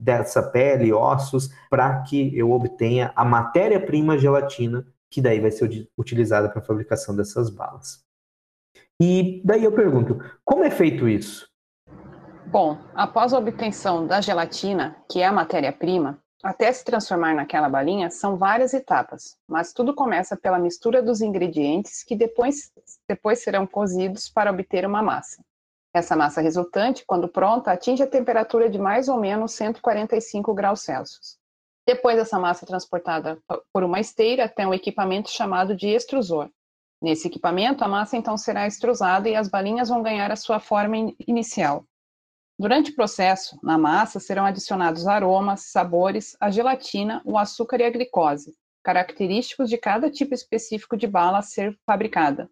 dessa 0.00 0.42
pele, 0.42 0.92
ossos, 0.92 1.50
para 1.68 2.02
que 2.02 2.36
eu 2.36 2.50
obtenha 2.50 3.12
a 3.16 3.24
matéria-prima 3.24 4.16
gelatina 4.16 4.86
que 5.10 5.20
daí 5.20 5.40
vai 5.40 5.50
ser 5.50 5.88
utilizada 5.96 6.48
para 6.48 6.60
a 6.60 6.64
fabricação 6.64 7.14
dessas 7.14 7.50
balas. 7.50 8.04
E 9.00 9.40
daí 9.44 9.64
eu 9.64 9.72
pergunto, 9.72 10.18
como 10.44 10.64
é 10.64 10.70
feito 10.70 11.08
isso? 11.08 11.48
Bom, 12.46 12.78
após 12.94 13.32
a 13.32 13.38
obtenção 13.38 14.06
da 14.06 14.20
gelatina, 14.20 14.96
que 15.08 15.20
é 15.20 15.26
a 15.26 15.32
matéria-prima, 15.32 16.18
até 16.42 16.72
se 16.72 16.84
transformar 16.84 17.34
naquela 17.34 17.68
balinha, 17.68 18.10
são 18.10 18.36
várias 18.36 18.72
etapas, 18.72 19.36
mas 19.46 19.72
tudo 19.72 19.94
começa 19.94 20.36
pela 20.36 20.58
mistura 20.58 21.02
dos 21.02 21.20
ingredientes 21.20 22.02
que 22.04 22.14
depois, 22.14 22.72
depois 23.08 23.40
serão 23.40 23.66
cozidos 23.66 24.28
para 24.28 24.50
obter 24.50 24.86
uma 24.86 25.02
massa. 25.02 25.42
Essa 25.92 26.14
massa 26.14 26.40
resultante, 26.40 27.04
quando 27.06 27.28
pronta, 27.28 27.72
atinge 27.72 28.02
a 28.02 28.06
temperatura 28.06 28.68
de 28.68 28.78
mais 28.78 29.08
ou 29.08 29.18
menos 29.18 29.52
145 29.52 30.54
graus 30.54 30.82
Celsius. 30.82 31.37
Depois 31.88 32.18
essa 32.18 32.38
massa 32.38 32.66
é 32.66 32.68
transportada 32.68 33.42
por 33.72 33.82
uma 33.82 33.98
esteira 33.98 34.44
até 34.44 34.66
um 34.66 34.74
equipamento 34.74 35.30
chamado 35.30 35.74
de 35.74 35.88
extrusor. 35.88 36.50
Nesse 37.00 37.28
equipamento, 37.28 37.82
a 37.82 37.88
massa 37.88 38.14
então 38.14 38.36
será 38.36 38.66
extrusada 38.66 39.26
e 39.26 39.34
as 39.34 39.48
balinhas 39.48 39.88
vão 39.88 40.02
ganhar 40.02 40.30
a 40.30 40.36
sua 40.36 40.60
forma 40.60 41.14
inicial. 41.26 41.86
Durante 42.58 42.90
o 42.90 42.94
processo, 42.94 43.58
na 43.62 43.78
massa 43.78 44.20
serão 44.20 44.44
adicionados 44.44 45.06
aromas, 45.06 45.72
sabores, 45.72 46.36
a 46.38 46.50
gelatina, 46.50 47.22
o 47.24 47.38
açúcar 47.38 47.80
e 47.80 47.84
a 47.84 47.90
glicose, 47.90 48.54
característicos 48.84 49.70
de 49.70 49.78
cada 49.78 50.10
tipo 50.10 50.34
específico 50.34 50.94
de 50.94 51.06
bala 51.06 51.38
a 51.38 51.42
ser 51.42 51.74
fabricada. 51.86 52.50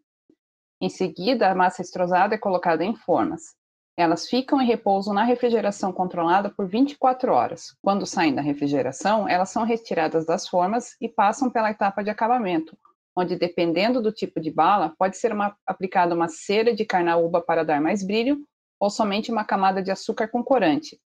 Em 0.80 0.88
seguida, 0.88 1.50
a 1.50 1.54
massa 1.54 1.82
extrusada 1.82 2.36
é 2.36 2.38
colocada 2.38 2.82
em 2.82 2.96
formas. 2.96 3.54
Elas 3.98 4.28
ficam 4.28 4.60
em 4.60 4.66
repouso 4.66 5.12
na 5.14 5.24
refrigeração 5.24 5.90
controlada 5.90 6.50
por 6.50 6.68
24 6.68 7.32
horas. 7.32 7.74
Quando 7.82 8.04
saem 8.04 8.34
da 8.34 8.42
refrigeração, 8.42 9.26
elas 9.26 9.48
são 9.48 9.64
retiradas 9.64 10.26
das 10.26 10.46
formas 10.46 10.94
e 11.00 11.08
passam 11.08 11.48
pela 11.48 11.70
etapa 11.70 12.04
de 12.04 12.10
acabamento, 12.10 12.76
onde, 13.16 13.36
dependendo 13.36 14.02
do 14.02 14.12
tipo 14.12 14.38
de 14.38 14.50
bala, 14.50 14.92
pode 14.98 15.16
ser 15.16 15.32
uma, 15.32 15.56
aplicada 15.66 16.14
uma 16.14 16.28
cera 16.28 16.74
de 16.74 16.84
carnaúba 16.84 17.40
para 17.40 17.64
dar 17.64 17.80
mais 17.80 18.06
brilho 18.06 18.46
ou 18.78 18.90
somente 18.90 19.32
uma 19.32 19.44
camada 19.44 19.82
de 19.82 19.90
açúcar 19.90 20.28
com 20.28 20.44
corante. 20.44 21.00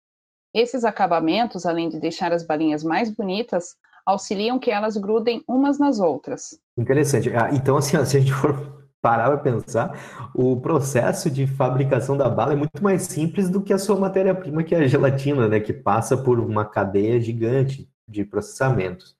Esses 0.53 0.85
acabamentos, 0.85 1.65
além 1.65 1.89
de 1.89 1.99
deixar 1.99 2.31
as 2.31 2.47
balinhas 2.47 2.85
mais 2.85 3.13
bonitas, 3.13 3.75
auxiliam 4.05 4.57
que 4.57 4.71
elas 4.71 4.95
grudem 4.95 5.43
umas 5.45 5.77
nas 5.77 5.99
outras. 5.99 6.57
Interessante. 6.77 7.29
Ah, 7.35 7.49
então, 7.51 7.75
assim, 7.75 8.03
se 8.05 8.15
a 8.15 8.19
gente 8.21 8.31
for 8.31 8.76
parar 9.01 9.29
para 9.29 9.37
pensar, 9.37 10.29
o 10.33 10.59
processo 10.59 11.29
de 11.29 11.45
fabricação 11.47 12.17
da 12.17 12.29
bala 12.29 12.53
é 12.53 12.55
muito 12.55 12.83
mais 12.83 13.03
simples 13.03 13.49
do 13.49 13.61
que 13.61 13.73
a 13.73 13.77
sua 13.77 13.97
matéria-prima, 13.97 14.63
que 14.63 14.75
é 14.75 14.79
a 14.79 14.87
gelatina, 14.87 15.47
né, 15.47 15.59
que 15.59 15.73
passa 15.73 16.17
por 16.17 16.39
uma 16.39 16.65
cadeia 16.65 17.19
gigante 17.19 17.89
de 18.07 18.25
processamentos. 18.25 19.15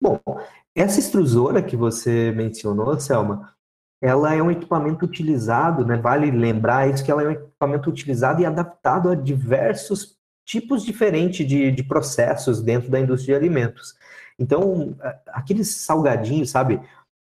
Bom, 0.00 0.18
essa 0.74 0.98
extrusora 0.98 1.62
que 1.62 1.76
você 1.76 2.32
mencionou, 2.32 2.98
Selma, 2.98 3.52
ela 4.00 4.34
é 4.34 4.42
um 4.42 4.50
equipamento 4.50 5.04
utilizado, 5.04 5.86
né? 5.86 5.96
Vale 5.96 6.28
lembrar 6.30 6.88
isso 6.88 7.04
que 7.04 7.10
ela 7.10 7.22
é 7.22 7.28
um 7.28 7.32
equipamento 7.32 7.88
utilizado 7.88 8.42
e 8.42 8.46
adaptado 8.46 9.10
a 9.10 9.14
diversos 9.14 10.16
tipos 10.44 10.82
diferentes 10.82 11.46
de, 11.46 11.70
de 11.70 11.82
processos 11.84 12.60
dentro 12.60 12.90
da 12.90 12.98
indústria 12.98 13.38
de 13.38 13.44
alimentos. 13.44 13.94
Então, 14.36 14.96
aqueles 15.28 15.76
salgadinhos, 15.76 16.50
sabe, 16.50 16.80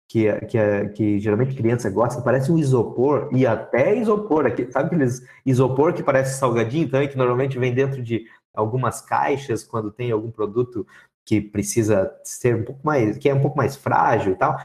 que, 0.09 0.33
que, 0.47 0.89
que 0.95 1.21
geralmente 1.21 1.55
criança 1.55 1.91
gosta, 1.91 2.23
parece 2.23 2.51
um 2.51 2.59
isopor, 2.59 3.29
e 3.33 3.47
até 3.47 3.95
isopor, 3.95 4.47
aqui, 4.47 4.71
sabe 4.73 4.87
aqueles 4.87 5.23
isopor 5.45 5.93
que 5.93 6.03
parece 6.03 6.39
salgadinho 6.39 6.89
também, 6.89 7.09
que 7.09 7.19
normalmente 7.19 7.59
vem 7.59 7.75
dentro 7.75 8.03
de 8.03 8.25
algumas 8.55 9.01
caixas 9.01 9.63
quando 9.63 9.93
tem 9.93 10.11
algum 10.11 10.31
produto 10.31 10.87
que 11.25 11.41
precisa 11.41 12.11
ser 12.25 12.57
um 12.57 12.65
pouco 12.65 12.81
mais, 12.83 13.19
que 13.19 13.29
é 13.29 13.35
um 13.35 13.41
pouco 13.41 13.57
mais 13.57 13.77
frágil 13.77 14.33
e 14.33 14.37
tal 14.37 14.59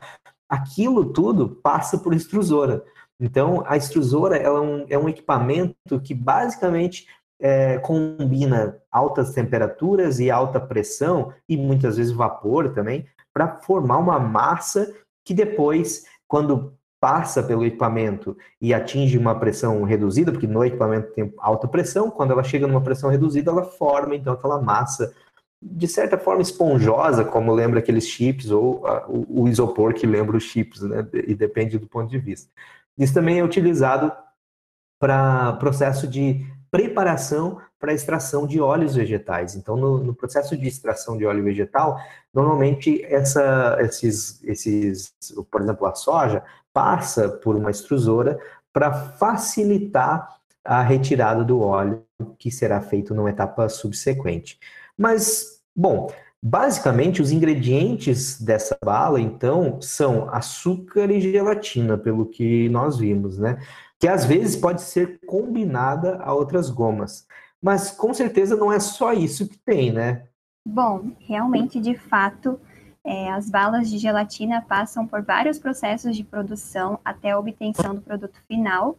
aquilo 0.53 1.05
tudo 1.05 1.49
passa 1.49 1.97
por 1.97 2.13
extrusora. 2.13 2.83
Então, 3.19 3.63
a 3.65 3.75
extrusora 3.75 4.37
é 4.37 4.51
um, 4.51 4.85
é 4.87 4.97
um 4.97 5.09
equipamento 5.09 5.99
que 6.03 6.13
basicamente 6.13 7.07
é, 7.39 7.79
combina 7.79 8.77
altas 8.91 9.33
temperaturas 9.33 10.19
e 10.19 10.29
alta 10.29 10.59
pressão, 10.59 11.33
e 11.49 11.57
muitas 11.57 11.97
vezes 11.97 12.11
vapor 12.11 12.71
também, 12.73 13.05
para 13.33 13.57
formar 13.63 13.97
uma 13.97 14.19
massa 14.19 14.93
que 15.23 15.33
depois, 15.33 16.05
quando 16.27 16.73
passa 16.99 17.43
pelo 17.43 17.65
equipamento 17.65 18.37
e 18.61 18.73
atinge 18.73 19.17
uma 19.17 19.37
pressão 19.37 19.83
reduzida, 19.83 20.31
porque 20.31 20.47
no 20.47 20.63
equipamento 20.63 21.11
tem 21.11 21.33
alta 21.37 21.67
pressão, 21.67 22.09
quando 22.09 22.31
ela 22.31 22.43
chega 22.43 22.65
numa 22.65 22.81
pressão 22.81 23.09
reduzida, 23.09 23.51
ela 23.51 23.65
forma 23.65 24.15
então 24.15 24.33
aquela 24.33 24.61
massa 24.61 25.13
de 25.61 25.87
certa 25.87 26.17
forma 26.17 26.41
esponjosa, 26.41 27.23
como 27.23 27.53
lembra 27.53 27.79
aqueles 27.79 28.07
chips, 28.07 28.51
ou 28.51 28.85
a, 28.85 29.05
o, 29.07 29.43
o, 29.43 29.47
isopor 29.47 29.93
que 29.93 30.05
lembra 30.05 30.35
os 30.35 30.43
chips, 30.43 30.81
né? 30.81 31.07
E 31.13 31.33
depende 31.33 31.77
do 31.77 31.87
ponto 31.87 32.09
de 32.09 32.19
vista. 32.19 32.49
Isso 32.97 33.13
também 33.13 33.39
é 33.39 33.43
utilizado 33.43 34.11
para 34.99 35.53
processo 35.53 36.07
de 36.07 36.45
preparação 36.73 37.61
para 37.79 37.93
extração 37.93 38.47
de 38.47 38.59
óleos 38.59 38.95
vegetais. 38.95 39.55
Então, 39.55 39.77
no, 39.77 39.99
no, 39.99 40.11
processo 40.11 40.57
de 40.57 40.67
extração 40.67 41.15
de 41.15 41.23
óleo 41.23 41.43
vegetal, 41.43 41.99
normalmente 42.33 43.05
essa, 43.05 43.77
esses, 43.79 44.43
esses, 44.43 45.13
por 45.51 45.61
exemplo, 45.61 45.85
a 45.85 45.93
soja 45.93 46.41
passa 46.73 47.29
por 47.29 47.55
uma 47.55 47.69
extrusora 47.69 48.39
para 48.73 48.91
facilitar 48.91 50.27
a 50.65 50.81
retirada 50.81 51.43
do 51.43 51.61
óleo 51.61 52.03
que 52.39 52.49
será 52.49 52.81
feito 52.81 53.13
numa 53.13 53.29
etapa 53.29 53.69
subsequente. 53.69 54.57
Mas, 54.97 55.61
bom, 55.75 56.11
basicamente 56.41 57.21
os 57.21 57.31
ingredientes 57.31 58.41
dessa 58.41 58.75
bala, 58.83 59.21
então, 59.21 59.79
são 59.79 60.27
açúcar 60.33 61.11
e 61.11 61.21
gelatina, 61.21 61.99
pelo 61.99 62.25
que 62.25 62.67
nós 62.69 62.97
vimos, 62.97 63.37
né? 63.37 63.59
Que 64.03 64.07
às 64.09 64.25
vezes 64.25 64.57
pode 64.57 64.81
ser 64.81 65.17
combinada 65.25 66.17
a 66.17 66.33
outras 66.33 66.69
gomas. 66.69 67.25
Mas 67.61 67.89
com 67.89 68.13
certeza 68.13 68.53
não 68.57 68.69
é 68.69 68.77
só 68.77 69.13
isso 69.13 69.47
que 69.47 69.57
tem, 69.57 69.93
né? 69.93 70.27
Bom, 70.67 71.13
realmente, 71.21 71.79
de 71.79 71.97
fato, 71.97 72.59
é, 73.01 73.31
as 73.31 73.49
balas 73.49 73.89
de 73.89 73.97
gelatina 73.97 74.61
passam 74.61 75.07
por 75.07 75.21
vários 75.21 75.57
processos 75.57 76.17
de 76.17 76.23
produção 76.25 76.99
até 77.05 77.31
a 77.31 77.39
obtenção 77.39 77.95
do 77.95 78.01
produto 78.01 78.37
final. 78.45 78.97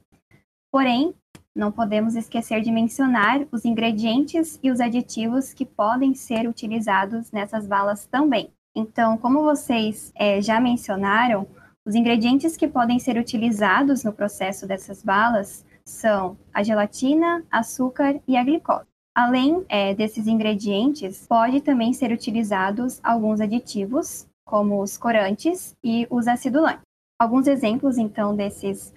Porém, 0.73 1.15
não 1.55 1.71
podemos 1.71 2.17
esquecer 2.17 2.63
de 2.63 2.73
mencionar 2.73 3.47
os 3.53 3.67
ingredientes 3.67 4.59
e 4.63 4.71
os 4.71 4.81
aditivos 4.81 5.53
que 5.53 5.67
podem 5.67 6.15
ser 6.15 6.49
utilizados 6.49 7.31
nessas 7.31 7.67
balas 7.67 8.07
também. 8.07 8.51
Então, 8.75 9.19
como 9.19 9.43
vocês 9.43 10.15
é, 10.17 10.41
já 10.41 10.59
mencionaram, 10.59 11.47
os 11.87 11.95
ingredientes 11.95 12.57
que 12.57 12.67
podem 12.67 12.99
ser 12.99 13.19
utilizados 13.19 14.05
no 14.05 14.13
processo 14.13 14.67
dessas 14.67 15.03
balas 15.03 15.65
são 15.85 16.37
a 16.53 16.63
gelatina, 16.63 17.45
açúcar 17.51 18.21
e 18.27 18.37
a 18.37 18.43
glicose. 18.43 18.87
Além 19.15 19.65
é, 19.69 19.95
desses 19.95 20.27
ingredientes, 20.27 21.27
pode 21.29 21.61
também 21.61 21.93
ser 21.93 22.11
utilizados 22.11 23.01
alguns 23.03 23.41
aditivos, 23.41 24.27
como 24.47 24.81
os 24.83 24.97
corantes 24.97 25.77
e 25.85 26.07
os 26.11 26.27
acidulantes. 26.27 26.83
Alguns 27.21 27.47
exemplos, 27.47 27.97
então, 27.97 28.35
desses 28.35 28.93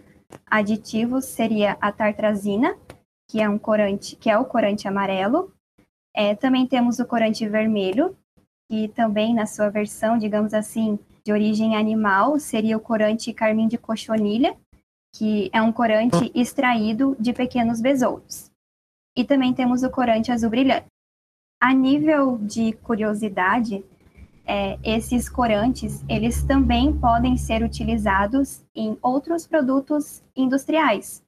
aditivos 0.49 1.25
seria 1.25 1.77
a 1.79 1.91
tartrazina, 1.91 2.75
que 3.29 3.41
é 3.41 3.49
um 3.49 3.59
corante, 3.59 4.15
que 4.15 4.29
é 4.29 4.37
o 4.37 4.45
corante 4.45 4.87
amarelo. 4.87 5.53
É, 6.15 6.33
também 6.35 6.65
temos 6.65 6.99
o 6.99 7.05
corante 7.05 7.47
vermelho, 7.47 8.17
que 8.69 8.87
também 8.89 9.35
na 9.35 9.45
sua 9.45 9.69
versão, 9.69 10.17
digamos 10.17 10.53
assim, 10.53 10.97
de 11.27 11.33
origem 11.33 11.75
animal, 11.75 12.39
seria 12.39 12.77
o 12.77 12.79
corante 12.79 13.33
carmim 13.33 13.67
de 13.67 13.77
cochonilha, 13.77 14.55
que 15.13 15.49
é 15.51 15.61
um 15.61 15.73
corante 15.73 16.31
extraído 16.33 17.17
de 17.19 17.33
pequenos 17.33 17.81
besouros. 17.81 18.49
E 19.13 19.25
também 19.25 19.53
temos 19.53 19.83
o 19.83 19.89
corante 19.89 20.31
azul 20.31 20.49
brilhante. 20.49 20.85
A 21.61 21.73
nível 21.73 22.37
de 22.37 22.71
curiosidade, 22.71 23.83
é, 24.45 24.79
esses 24.81 25.27
corantes, 25.27 26.01
eles 26.07 26.43
também 26.43 26.97
podem 26.97 27.35
ser 27.35 27.61
utilizados 27.61 28.63
em 28.73 28.97
outros 29.01 29.45
produtos 29.45 30.23
industriais, 30.33 31.21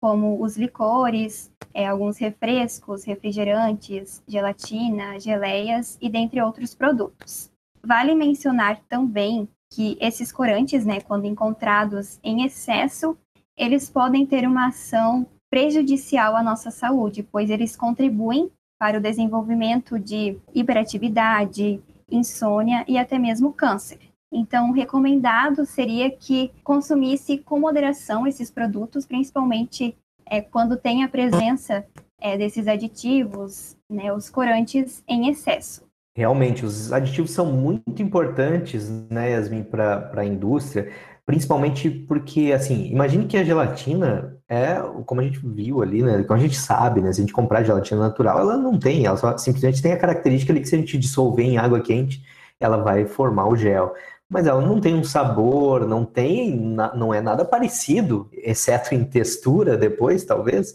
como 0.00 0.40
os 0.40 0.56
licores, 0.56 1.50
é, 1.74 1.88
alguns 1.88 2.18
refrescos, 2.18 3.02
refrigerantes, 3.02 4.22
gelatina, 4.28 5.18
geleias 5.18 5.98
e 6.00 6.08
dentre 6.08 6.40
outros 6.40 6.72
produtos. 6.72 7.49
Vale 7.82 8.14
mencionar 8.14 8.80
também 8.88 9.48
que 9.72 9.96
esses 10.00 10.32
corantes, 10.32 10.84
né, 10.84 11.00
quando 11.00 11.26
encontrados 11.26 12.18
em 12.22 12.44
excesso, 12.44 13.16
eles 13.56 13.88
podem 13.88 14.26
ter 14.26 14.46
uma 14.46 14.68
ação 14.68 15.26
prejudicial 15.50 16.36
à 16.36 16.42
nossa 16.42 16.70
saúde, 16.70 17.22
pois 17.22 17.50
eles 17.50 17.76
contribuem 17.76 18.50
para 18.78 18.98
o 18.98 19.00
desenvolvimento 19.00 19.98
de 19.98 20.38
hiperatividade, 20.54 21.80
insônia 22.10 22.84
e 22.88 22.96
até 22.96 23.18
mesmo 23.18 23.52
câncer. 23.52 23.98
Então, 24.32 24.70
recomendado 24.70 25.66
seria 25.66 26.10
que 26.10 26.52
consumisse 26.62 27.38
com 27.38 27.58
moderação 27.58 28.26
esses 28.26 28.50
produtos, 28.50 29.04
principalmente 29.04 29.96
é, 30.24 30.40
quando 30.40 30.76
tem 30.76 31.02
a 31.02 31.08
presença 31.08 31.84
é, 32.20 32.38
desses 32.38 32.68
aditivos, 32.68 33.76
né, 33.90 34.12
os 34.12 34.30
corantes 34.30 35.02
em 35.08 35.28
excesso. 35.28 35.89
Realmente, 36.14 36.64
os 36.64 36.92
aditivos 36.92 37.30
são 37.30 37.46
muito 37.46 38.02
importantes, 38.02 38.88
né, 39.10 39.30
Yasmin, 39.32 39.62
para 39.62 40.10
a 40.16 40.24
indústria, 40.24 40.90
principalmente 41.24 41.88
porque, 41.88 42.52
assim, 42.52 42.90
imagine 42.90 43.26
que 43.26 43.36
a 43.36 43.44
gelatina 43.44 44.40
é, 44.50 44.80
como 45.06 45.20
a 45.20 45.24
gente 45.24 45.38
viu 45.38 45.80
ali, 45.80 46.02
né, 46.02 46.24
como 46.24 46.36
a 46.36 46.42
gente 46.42 46.56
sabe, 46.56 47.00
né, 47.00 47.12
se 47.12 47.20
a 47.20 47.22
gente 47.22 47.32
comprar 47.32 47.62
gelatina 47.62 48.00
natural, 48.00 48.40
ela 48.40 48.56
não 48.56 48.76
tem, 48.76 49.06
ela 49.06 49.16
só 49.16 49.38
simplesmente 49.38 49.80
tem 49.80 49.92
a 49.92 49.96
característica 49.96 50.52
ali 50.52 50.60
que 50.60 50.68
se 50.68 50.74
a 50.74 50.78
gente 50.78 50.98
dissolver 50.98 51.46
em 51.46 51.56
água 51.56 51.80
quente, 51.80 52.20
ela 52.58 52.78
vai 52.78 53.06
formar 53.06 53.46
o 53.48 53.56
gel. 53.56 53.94
Mas 54.28 54.46
ela 54.46 54.60
não 54.60 54.80
tem 54.80 54.94
um 54.94 55.04
sabor, 55.04 55.86
não 55.86 56.04
tem, 56.04 56.56
não 56.94 57.14
é 57.14 57.20
nada 57.20 57.44
parecido, 57.44 58.28
exceto 58.32 58.94
em 58.94 59.04
textura 59.04 59.76
depois, 59.76 60.24
talvez, 60.24 60.74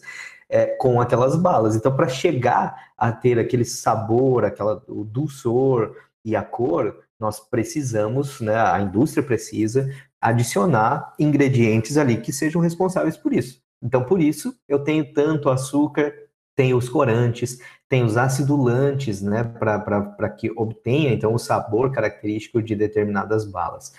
é, 0.49 0.65
com 0.65 1.01
aquelas 1.01 1.35
balas. 1.35 1.75
Então, 1.75 1.95
para 1.95 2.07
chegar 2.07 2.91
a 2.97 3.11
ter 3.11 3.39
aquele 3.39 3.65
sabor, 3.65 4.45
aquela, 4.45 4.83
o 4.87 5.03
dulçor 5.03 5.95
e 6.23 6.35
a 6.35 6.43
cor, 6.43 7.03
nós 7.19 7.39
precisamos, 7.39 8.41
né, 8.41 8.55
a 8.55 8.79
indústria 8.81 9.23
precisa 9.23 9.89
adicionar 10.19 11.13
ingredientes 11.19 11.97
ali 11.97 12.17
que 12.17 12.33
sejam 12.33 12.61
responsáveis 12.61 13.15
por 13.15 13.33
isso. 13.33 13.61
Então, 13.81 14.03
por 14.03 14.19
isso, 14.21 14.55
eu 14.67 14.79
tenho 14.79 15.13
tanto 15.13 15.49
açúcar, 15.49 16.13
tenho 16.55 16.77
os 16.77 16.89
corantes, 16.89 17.59
tenho 17.87 18.05
os 18.05 18.17
acidulantes, 18.17 19.21
né, 19.21 19.43
para 19.43 20.29
que 20.29 20.51
obtenha, 20.55 21.11
então, 21.13 21.33
o 21.33 21.39
sabor 21.39 21.91
característico 21.91 22.61
de 22.61 22.75
determinadas 22.75 23.45
balas. 23.45 23.93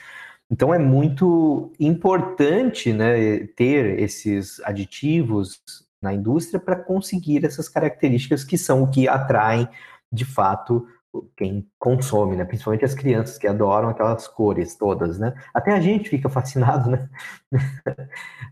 Então, 0.50 0.75
é 0.75 0.79
muito 0.79 1.73
importante, 1.79 2.93
né, 2.93 3.47
ter 3.57 3.99
esses 4.00 4.61
aditivos 4.61 5.86
na 6.03 6.12
indústria 6.12 6.61
para 6.61 6.76
conseguir 6.76 7.45
essas 7.45 7.69
características 7.69 8.45
que 8.45 8.59
são 8.59 8.83
o 8.83 8.91
que 8.91 9.09
atraem, 9.09 9.69
de 10.12 10.25
fato, 10.25 10.87
quem 11.37 11.67
consome, 11.79 12.37
né? 12.37 12.45
Principalmente 12.45 12.85
as 12.85 12.95
crianças 12.95 13.38
que 13.38 13.47
adoram 13.47 13.88
aquelas 13.88 14.29
cores 14.29 14.76
todas, 14.76 15.19
né? 15.19 15.35
Até 15.55 15.73
a 15.73 15.81
gente 15.81 16.09
fica 16.09 16.29
fascinado, 16.29 16.91
né? 16.91 17.09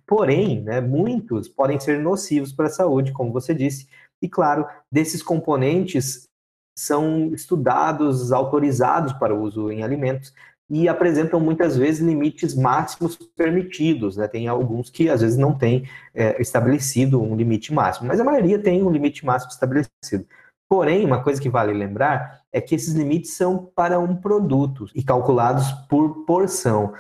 Porém, 0.07 0.63
né, 0.63 0.81
muitos 0.81 1.49
podem 1.49 1.79
ser 1.79 1.99
nocivos 1.99 2.53
para 2.53 2.67
a 2.67 2.71
saúde, 2.71 3.13
como 3.13 3.33
você 3.33 3.55
disse. 3.55 3.89
E 4.23 4.29
claro, 4.29 4.67
desses 4.91 5.23
componentes 5.23 6.29
são 6.77 7.33
estudados, 7.33 8.33
autorizados 8.33 9.13
para 9.13 9.35
uso 9.35 9.71
em 9.71 9.83
alimentos 9.83 10.33
e 10.69 10.89
apresentam 10.89 11.39
muitas 11.39 11.77
vezes 11.77 12.01
limites 12.01 12.55
máximos 12.55 13.17
permitidos, 13.37 14.17
né? 14.17 14.27
Tem 14.27 14.49
alguns 14.49 14.89
que 14.89 15.11
às 15.11 15.21
vezes 15.21 15.37
não 15.37 15.57
têm 15.57 15.89
é, 16.15 16.41
estabelecido 16.41 17.23
um 17.23 17.37
limite 17.37 17.73
máximo, 17.73 18.09
mas 18.09 18.19
a 18.19 18.25
maioria 18.25 18.59
tem 18.59 18.83
um 18.83 18.91
limite 18.91 19.25
máximo 19.25 19.53
estabelecido. 19.53 20.27
Porém, 20.69 21.05
uma 21.05 21.23
coisa 21.23 21.41
que 21.41 21.51
vale 21.51 21.73
lembrar 21.73 22.43
é 22.51 22.61
que 22.61 22.75
esses 22.75 22.95
limites 22.95 23.37
são 23.37 23.71
para 23.75 23.99
um 23.99 24.17
produto 24.17 24.87
e 24.95 25.03
calculados 25.03 25.71
por 25.89 26.25
porção. 26.25 26.95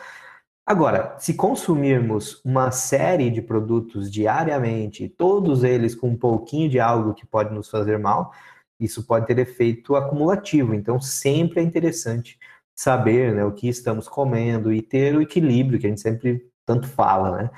Agora, 0.67 1.17
se 1.19 1.35
consumirmos 1.35 2.41
uma 2.45 2.71
série 2.71 3.31
de 3.31 3.43
produtos 3.43 4.11
diariamente, 4.11 5.09
todos 5.09 5.65
eles 5.65 5.95
com 5.95 6.11
um 6.11 6.17
pouquinho 6.17 6.69
de 6.69 6.79
algo 6.79 7.15
que 7.15 7.27
pode 7.27 7.53
nos 7.53 7.69
fazer 7.69 7.99
mal, 7.99 8.33
isso 8.79 9.07
pode 9.07 9.27
ter 9.27 9.39
efeito 9.39 9.97
acumulativo. 9.97 10.75
Então, 10.75 11.01
sempre 11.01 11.61
é 11.61 11.63
interessante 11.63 12.39
saber 12.75 13.35
né, 13.35 13.45
o 13.45 13.53
que 13.53 13.69
estamos 13.69 14.09
comendo 14.09 14.73
e 14.73 14.83
ter 14.83 15.17
o 15.17 15.23
equilíbrio 15.23 15.79
que 15.79 15.87
a 15.87 15.91
gente 15.91 16.01
sempre 16.01 16.51
tanto 16.67 16.89
fala. 16.89 17.43
Né? 17.43 17.51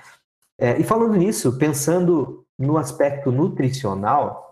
É, 0.58 0.78
e 0.78 0.84
falando 0.84 1.16
nisso, 1.16 1.58
pensando 1.58 2.44
no 2.58 2.76
aspecto 2.76 3.30
nutricional, 3.30 4.46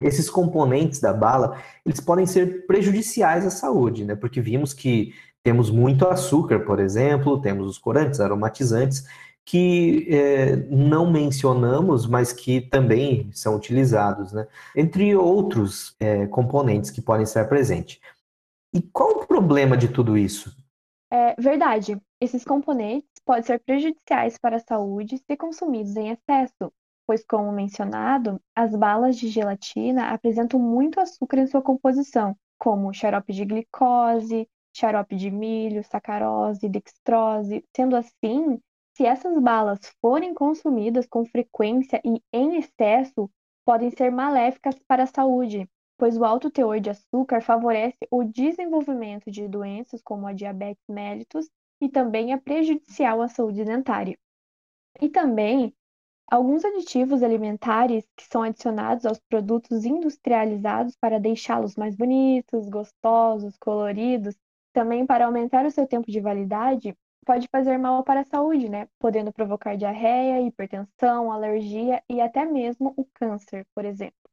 esses 0.00 0.28
componentes 0.28 1.00
da 1.00 1.12
bala, 1.12 1.58
eles 1.84 2.00
podem 2.00 2.26
ser 2.26 2.66
prejudiciais 2.66 3.46
à 3.46 3.50
saúde, 3.50 4.04
né? 4.04 4.14
Porque 4.14 4.40
vimos 4.40 4.74
que 4.74 5.14
temos 5.42 5.70
muito 5.70 6.06
açúcar, 6.06 6.60
por 6.60 6.80
exemplo, 6.80 7.40
temos 7.40 7.66
os 7.66 7.78
corantes, 7.78 8.20
aromatizantes, 8.20 9.06
que 9.44 10.06
é, 10.10 10.56
não 10.68 11.10
mencionamos, 11.10 12.06
mas 12.06 12.32
que 12.32 12.60
também 12.60 13.30
são 13.32 13.54
utilizados, 13.54 14.32
né? 14.32 14.46
Entre 14.74 15.14
outros 15.14 15.94
é, 16.00 16.26
componentes 16.26 16.90
que 16.90 17.00
podem 17.00 17.22
estar 17.22 17.44
presentes. 17.48 17.98
E 18.76 18.82
qual 18.92 19.22
o 19.22 19.26
problema 19.26 19.74
de 19.74 19.88
tudo 19.88 20.18
isso? 20.18 20.54
É 21.10 21.34
verdade. 21.40 21.98
Esses 22.20 22.44
componentes 22.44 23.08
podem 23.24 23.42
ser 23.42 23.58
prejudiciais 23.60 24.36
para 24.36 24.56
a 24.56 24.60
saúde 24.60 25.16
se 25.16 25.34
consumidos 25.34 25.96
em 25.96 26.10
excesso, 26.10 26.70
pois, 27.06 27.24
como 27.24 27.50
mencionado, 27.50 28.38
as 28.54 28.76
balas 28.76 29.16
de 29.16 29.28
gelatina 29.28 30.10
apresentam 30.10 30.60
muito 30.60 31.00
açúcar 31.00 31.38
em 31.38 31.46
sua 31.46 31.62
composição, 31.62 32.36
como 32.58 32.92
xarope 32.92 33.32
de 33.32 33.46
glicose, 33.46 34.46
xarope 34.76 35.16
de 35.16 35.30
milho, 35.30 35.82
sacarose, 35.82 36.68
dextrose. 36.68 37.64
Sendo 37.74 37.96
assim, 37.96 38.60
se 38.94 39.06
essas 39.06 39.40
balas 39.40 39.80
forem 40.02 40.34
consumidas 40.34 41.06
com 41.06 41.24
frequência 41.24 41.98
e 42.04 42.20
em 42.30 42.58
excesso, 42.58 43.30
podem 43.64 43.90
ser 43.90 44.10
maléficas 44.10 44.78
para 44.86 45.04
a 45.04 45.06
saúde, 45.06 45.66
pois 45.98 46.16
o 46.16 46.24
alto 46.24 46.50
teor 46.50 46.80
de 46.80 46.90
açúcar 46.90 47.40
favorece 47.40 47.98
o 48.10 48.24
desenvolvimento 48.24 49.30
de 49.30 49.48
doenças 49.48 50.02
como 50.02 50.26
a 50.26 50.32
diabetes 50.32 50.84
mellitus 50.88 51.48
e 51.80 51.88
também 51.88 52.32
é 52.32 52.36
prejudicial 52.36 53.22
à 53.22 53.28
saúde 53.28 53.64
dentária. 53.64 54.18
E 55.00 55.08
também 55.08 55.74
Alguns 56.30 56.64
aditivos 56.64 57.22
alimentares 57.22 58.04
que 58.16 58.24
são 58.24 58.42
adicionados 58.42 59.06
aos 59.06 59.18
produtos 59.20 59.84
industrializados 59.84 60.96
para 60.96 61.20
deixá-los 61.20 61.76
mais 61.76 61.96
bonitos, 61.96 62.68
gostosos, 62.68 63.56
coloridos, 63.58 64.36
também 64.72 65.06
para 65.06 65.26
aumentar 65.26 65.64
o 65.66 65.70
seu 65.70 65.86
tempo 65.86 66.10
de 66.10 66.20
validade, 66.20 66.96
pode 67.24 67.48
fazer 67.48 67.78
mal 67.78 68.02
para 68.04 68.20
a 68.22 68.24
saúde, 68.24 68.68
né? 68.68 68.88
Podendo 68.98 69.32
provocar 69.32 69.76
diarreia, 69.76 70.40
hipertensão, 70.40 71.30
alergia 71.32 72.02
e 72.08 72.20
até 72.20 72.44
mesmo 72.44 72.92
o 72.96 73.04
câncer, 73.14 73.66
por 73.74 73.84
exemplo. 73.84 74.25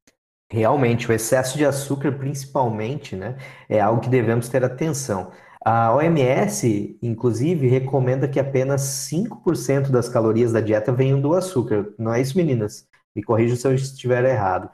Realmente, 0.53 1.09
o 1.09 1.13
excesso 1.13 1.57
de 1.57 1.65
açúcar, 1.65 2.11
principalmente, 2.11 3.15
né, 3.15 3.37
é 3.67 3.79
algo 3.81 3.99
que 3.99 4.07
devemos 4.07 4.47
ter 4.47 4.63
atenção. 4.63 5.31
A 5.65 5.91
OMS, 5.95 6.95
inclusive, 7.01 7.67
recomenda 7.67 8.27
que 8.27 8.39
apenas 8.39 8.81
5% 9.09 9.89
das 9.89 10.07
calorias 10.07 10.51
da 10.51 10.61
dieta 10.61 10.91
venham 10.91 11.19
do 11.19 11.33
açúcar. 11.33 11.91
Não 11.97 12.13
é 12.13 12.21
isso, 12.21 12.37
meninas? 12.37 12.87
Me 13.15 13.23
corrijam 13.23 13.57
se 13.57 13.67
eu 13.67 13.73
estiver 13.73 14.23
errado. 14.25 14.69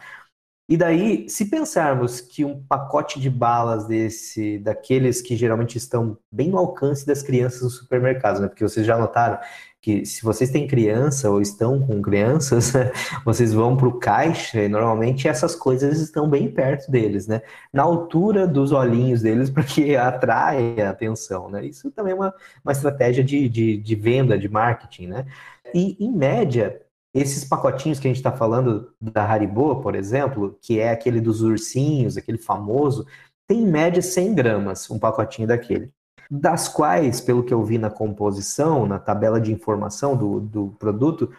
E 0.67 0.75
daí, 0.75 1.29
se 1.29 1.45
pensarmos 1.45 2.19
que 2.19 2.43
um 2.43 2.61
pacote 2.61 3.19
de 3.19 3.29
balas 3.29 3.87
desse, 3.87 4.59
daqueles 4.59 5.21
que 5.21 5.35
geralmente 5.37 5.77
estão 5.77 6.17
bem 6.31 6.49
no 6.49 6.57
alcance 6.57 7.05
das 7.05 7.23
crianças 7.23 7.61
no 7.61 7.69
supermercado, 7.69 8.41
né? 8.41 8.49
Porque 8.49 8.63
vocês 8.67 8.85
já 8.85 8.97
notaram 8.97 9.39
que 9.81 10.05
se 10.05 10.21
vocês 10.23 10.51
têm 10.51 10.67
criança 10.67 11.29
ou 11.29 11.41
estão 11.41 11.79
com 11.79 12.01
crianças, 12.01 12.73
vocês 13.23 13.53
vão 13.53 13.77
para 13.77 13.87
o 13.87 13.99
caixa 13.99 14.61
e 14.61 14.67
normalmente 14.67 15.27
essas 15.27 15.55
coisas 15.55 15.99
estão 16.01 16.29
bem 16.29 16.51
perto 16.51 16.91
deles, 16.91 17.27
né? 17.27 17.41
Na 17.71 17.83
altura 17.83 18.45
dos 18.45 18.71
olhinhos 18.71 19.21
deles 19.21 19.49
para 19.51 19.63
que 19.63 19.95
atrai 19.95 20.81
a 20.81 20.89
atenção, 20.89 21.49
né? 21.49 21.65
Isso 21.65 21.89
também 21.91 22.13
é 22.13 22.15
uma, 22.15 22.33
uma 22.63 22.71
estratégia 22.71 23.23
de, 23.23 23.47
de, 23.47 23.77
de 23.77 23.95
venda, 23.95 24.37
de 24.37 24.49
marketing, 24.49 25.07
né? 25.07 25.25
E, 25.73 25.95
em 26.03 26.11
média, 26.11 26.81
esses 27.13 27.45
pacotinhos 27.45 27.99
que 27.99 28.07
a 28.07 28.09
gente 28.09 28.17
está 28.17 28.31
falando 28.31 28.93
da 29.01 29.23
Haribo, 29.25 29.81
por 29.81 29.95
exemplo, 29.95 30.57
que 30.61 30.79
é 30.79 30.91
aquele 30.91 31.21
dos 31.21 31.41
ursinhos, 31.41 32.17
aquele 32.17 32.37
famoso, 32.37 33.05
tem 33.47 33.61
em 33.61 33.67
média 33.67 34.01
100 34.01 34.35
gramas 34.35 34.89
um 34.91 34.99
pacotinho 34.99 35.47
daquele 35.47 35.91
das 36.29 36.67
quais, 36.67 37.19
pelo 37.19 37.43
que 37.43 37.53
eu 37.53 37.63
vi 37.63 37.77
na 37.77 37.89
composição, 37.89 38.85
na 38.85 38.99
tabela 38.99 39.41
de 39.41 39.51
informação 39.51 40.15
do, 40.15 40.39
do 40.39 40.67
produto, 40.79 41.31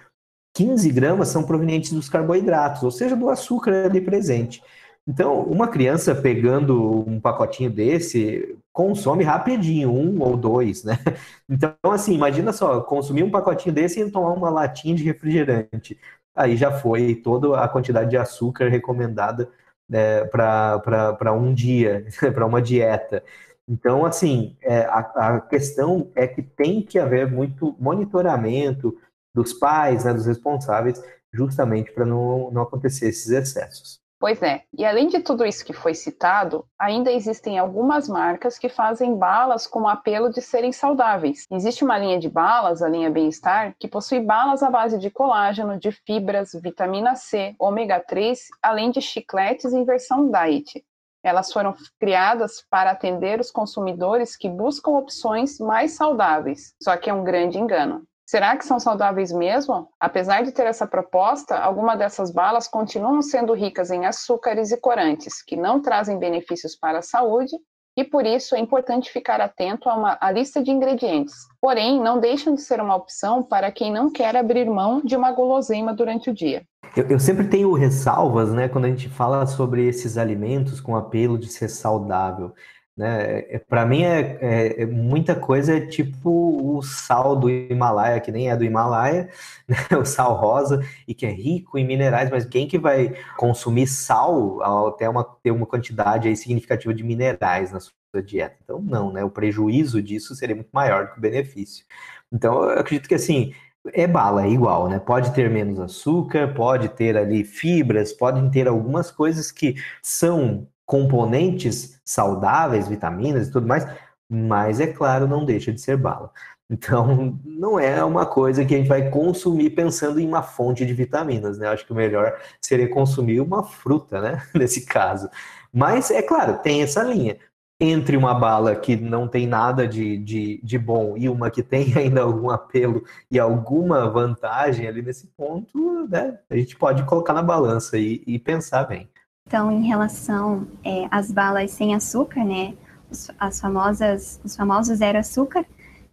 15 0.54 0.90
gramas 0.90 1.28
são 1.28 1.44
provenientes 1.44 1.92
dos 1.92 2.08
carboidratos, 2.08 2.82
ou 2.82 2.90
seja, 2.90 3.14
do 3.14 3.30
açúcar 3.30 3.86
ali 3.86 4.00
presente. 4.00 4.62
Então, 5.06 5.42
uma 5.42 5.68
criança 5.68 6.14
pegando 6.14 7.08
um 7.08 7.20
pacotinho 7.20 7.70
desse 7.70 8.56
consome 8.72 9.24
rapidinho, 9.24 9.90
um 9.90 10.20
ou 10.22 10.36
dois, 10.36 10.84
né? 10.84 10.98
Então, 11.48 11.74
assim, 11.84 12.14
imagina 12.14 12.52
só, 12.52 12.80
consumir 12.80 13.24
um 13.24 13.30
pacotinho 13.30 13.74
desse 13.74 14.00
e 14.00 14.10
tomar 14.10 14.32
uma 14.32 14.50
latinha 14.50 14.94
de 14.94 15.02
refrigerante. 15.02 15.98
Aí 16.34 16.56
já 16.56 16.70
foi 16.70 17.14
toda 17.16 17.58
a 17.60 17.68
quantidade 17.68 18.10
de 18.10 18.16
açúcar 18.16 18.68
recomendada 18.68 19.50
né, 19.88 20.24
para 20.26 21.32
um 21.32 21.52
dia, 21.52 22.06
para 22.32 22.46
uma 22.46 22.62
dieta. 22.62 23.24
Então, 23.70 24.04
assim, 24.04 24.56
é, 24.60 24.80
a, 24.86 24.98
a, 24.98 25.40
questão 25.40 26.10
é 26.16 26.26
que 26.26 26.42
tem 26.42 26.82
que 26.82 26.98
haver 26.98 27.30
muito 27.30 27.76
monitoramento 27.78 28.98
dos 29.32 29.52
pais, 29.52 30.04
né, 30.04 30.12
dos 30.12 30.26
responsáveis, 30.26 31.00
justamente 31.32 31.92
para 31.92 32.04
não, 32.04 32.50
não 32.50 32.62
acontecer 32.62 33.08
esses 33.08 33.30
excessos. 33.30 34.00
Pois 34.18 34.42
é, 34.42 34.64
e 34.76 34.84
além 34.84 35.06
de 35.06 35.20
tudo 35.20 35.46
isso 35.46 35.64
que 35.64 35.72
foi 35.72 35.94
citado, 35.94 36.66
ainda 36.78 37.12
existem 37.12 37.58
algumas 37.58 38.08
marcas 38.08 38.58
que 38.58 38.68
fazem 38.68 39.16
balas 39.16 39.68
com 39.68 39.82
o 39.82 39.88
apelo 39.88 40.30
de 40.30 40.42
serem 40.42 40.72
saudáveis. 40.72 41.46
Existe 41.50 41.84
uma 41.84 41.96
linha 41.96 42.18
de 42.18 42.28
balas, 42.28 42.82
a 42.82 42.88
linha 42.88 43.08
Bem-Estar, 43.08 43.74
que 43.78 43.88
possui 43.88 44.20
balas 44.20 44.64
à 44.64 44.68
base 44.68 44.98
de 44.98 45.10
colágeno, 45.10 45.78
de 45.78 45.92
fibras, 45.92 46.50
vitamina 46.60 47.14
C, 47.14 47.54
ômega 47.58 48.00
3, 48.00 48.48
além 48.60 48.90
de 48.90 49.00
chicletes 49.00 49.72
em 49.72 49.84
versão 49.84 50.28
diet. 50.28 50.84
Elas 51.22 51.52
foram 51.52 51.74
criadas 51.98 52.64
para 52.70 52.90
atender 52.90 53.40
os 53.40 53.50
consumidores 53.50 54.36
que 54.36 54.48
buscam 54.48 54.92
opções 54.92 55.58
mais 55.58 55.92
saudáveis, 55.92 56.74
só 56.82 56.96
que 56.96 57.10
é 57.10 57.14
um 57.14 57.24
grande 57.24 57.58
engano. 57.58 58.04
Será 58.30 58.56
que 58.56 58.64
são 58.64 58.78
saudáveis 58.78 59.32
mesmo? 59.32 59.88
Apesar 59.98 60.44
de 60.44 60.52
ter 60.52 60.64
essa 60.64 60.86
proposta, 60.86 61.58
algumas 61.58 61.98
dessas 61.98 62.30
balas 62.30 62.68
continuam 62.68 63.20
sendo 63.22 63.52
ricas 63.52 63.90
em 63.90 64.06
açúcares 64.06 64.70
e 64.70 64.80
corantes, 64.80 65.42
que 65.42 65.56
não 65.56 65.82
trazem 65.82 66.16
benefícios 66.16 66.76
para 66.76 67.00
a 67.00 67.02
saúde 67.02 67.56
e 67.96 68.04
por 68.04 68.24
isso 68.24 68.54
é 68.54 68.58
importante 68.58 69.10
ficar 69.10 69.40
atento 69.40 69.88
a 69.88 69.94
uma 69.94 70.18
a 70.20 70.30
lista 70.30 70.62
de 70.62 70.70
ingredientes. 70.70 71.34
Porém, 71.60 72.00
não 72.00 72.20
deixam 72.20 72.54
de 72.54 72.60
ser 72.60 72.80
uma 72.80 72.94
opção 72.94 73.42
para 73.42 73.70
quem 73.70 73.92
não 73.92 74.10
quer 74.10 74.36
abrir 74.36 74.68
mão 74.68 75.00
de 75.04 75.16
uma 75.16 75.32
guloseima 75.32 75.92
durante 75.92 76.30
o 76.30 76.34
dia. 76.34 76.62
Eu, 76.96 77.06
eu 77.08 77.20
sempre 77.20 77.46
tenho 77.46 77.72
ressalvas, 77.72 78.52
né, 78.52 78.68
quando 78.68 78.86
a 78.86 78.88
gente 78.88 79.08
fala 79.08 79.46
sobre 79.46 79.86
esses 79.86 80.18
alimentos 80.18 80.80
com 80.80 80.96
apelo 80.96 81.38
de 81.38 81.48
ser 81.48 81.68
saudável. 81.68 82.52
Né? 83.00 83.46
É, 83.48 83.58
Para 83.58 83.86
mim, 83.86 84.02
é, 84.02 84.36
é, 84.42 84.82
é, 84.82 84.86
muita 84.86 85.34
coisa 85.34 85.74
é 85.74 85.80
tipo 85.80 86.76
o 86.76 86.82
sal 86.82 87.34
do 87.34 87.48
Himalaia, 87.48 88.20
que 88.20 88.30
nem 88.30 88.50
é 88.50 88.56
do 88.56 88.62
Himalaia, 88.62 89.30
né? 89.66 89.96
o 89.98 90.04
sal 90.04 90.34
rosa, 90.34 90.84
e 91.08 91.14
que 91.14 91.24
é 91.24 91.30
rico 91.30 91.78
em 91.78 91.86
minerais, 91.86 92.28
mas 92.28 92.44
quem 92.44 92.68
que 92.68 92.78
vai 92.78 93.14
consumir 93.38 93.86
sal 93.86 94.62
até 94.88 95.08
uma, 95.08 95.24
ter 95.42 95.50
uma 95.50 95.64
quantidade 95.64 96.28
aí 96.28 96.36
significativa 96.36 96.92
de 96.92 97.02
minerais 97.02 97.72
na 97.72 97.80
sua 97.80 98.22
dieta? 98.22 98.56
Então, 98.62 98.82
não, 98.82 99.10
né? 99.10 99.24
O 99.24 99.30
prejuízo 99.30 100.02
disso 100.02 100.34
seria 100.34 100.54
muito 100.54 100.70
maior 100.70 101.06
do 101.06 101.12
que 101.12 101.18
o 101.18 101.22
benefício. 101.22 101.86
Então, 102.30 102.64
eu 102.64 102.80
acredito 102.80 103.08
que 103.08 103.14
assim. 103.14 103.54
É 103.94 104.06
bala, 104.06 104.44
é 104.44 104.50
igual, 104.50 104.90
né? 104.90 104.98
Pode 104.98 105.32
ter 105.32 105.48
menos 105.48 105.80
açúcar, 105.80 106.52
pode 106.52 106.90
ter 106.90 107.16
ali 107.16 107.42
fibras, 107.44 108.12
podem 108.12 108.50
ter 108.50 108.68
algumas 108.68 109.10
coisas 109.10 109.50
que 109.50 109.74
são 110.02 110.68
componentes 110.90 112.00
saudáveis, 112.04 112.88
vitaminas 112.88 113.46
e 113.46 113.52
tudo 113.52 113.64
mais, 113.64 113.86
mas 114.28 114.80
é 114.80 114.88
claro, 114.88 115.28
não 115.28 115.44
deixa 115.44 115.72
de 115.72 115.80
ser 115.80 115.96
bala. 115.96 116.32
Então, 116.68 117.38
não 117.46 117.78
é 117.78 118.02
uma 118.02 118.26
coisa 118.26 118.64
que 118.64 118.74
a 118.74 118.78
gente 118.78 118.88
vai 118.88 119.08
consumir 119.08 119.70
pensando 119.70 120.18
em 120.18 120.26
uma 120.26 120.42
fonte 120.42 120.84
de 120.84 120.92
vitaminas, 120.92 121.58
né? 121.58 121.68
Acho 121.68 121.86
que 121.86 121.92
o 121.92 121.96
melhor 121.96 122.36
seria 122.60 122.88
consumir 122.88 123.40
uma 123.40 123.62
fruta, 123.62 124.20
né? 124.20 124.42
Nesse 124.52 124.84
caso. 124.84 125.30
Mas, 125.72 126.10
é 126.10 126.22
claro, 126.22 126.58
tem 126.58 126.82
essa 126.82 127.04
linha. 127.04 127.38
Entre 127.82 128.16
uma 128.16 128.34
bala 128.34 128.74
que 128.74 128.96
não 128.96 129.28
tem 129.28 129.46
nada 129.46 129.86
de, 129.86 130.18
de, 130.18 130.60
de 130.62 130.78
bom 130.78 131.16
e 131.16 131.28
uma 131.28 131.50
que 131.52 131.62
tem 131.62 131.94
ainda 131.96 132.22
algum 132.22 132.50
apelo 132.50 133.04
e 133.30 133.38
alguma 133.38 134.10
vantagem 134.10 134.88
ali 134.88 135.02
nesse 135.02 135.28
ponto, 135.28 136.08
né? 136.08 136.40
A 136.50 136.56
gente 136.56 136.76
pode 136.76 137.04
colocar 137.04 137.32
na 137.32 137.42
balança 137.42 137.96
e, 137.96 138.24
e 138.26 138.40
pensar 138.40 138.84
bem. 138.84 139.08
Então, 139.50 139.72
em 139.72 139.82
relação 139.84 140.68
é, 140.84 141.08
às 141.10 141.32
balas 141.32 141.72
sem 141.72 141.92
açúcar, 141.92 142.44
né, 142.44 142.72
os, 143.10 143.32
as 143.36 143.60
famosas, 143.60 144.40
os 144.44 144.54
famosos 144.54 144.98
zero 144.98 145.18
açúcar, 145.18 145.66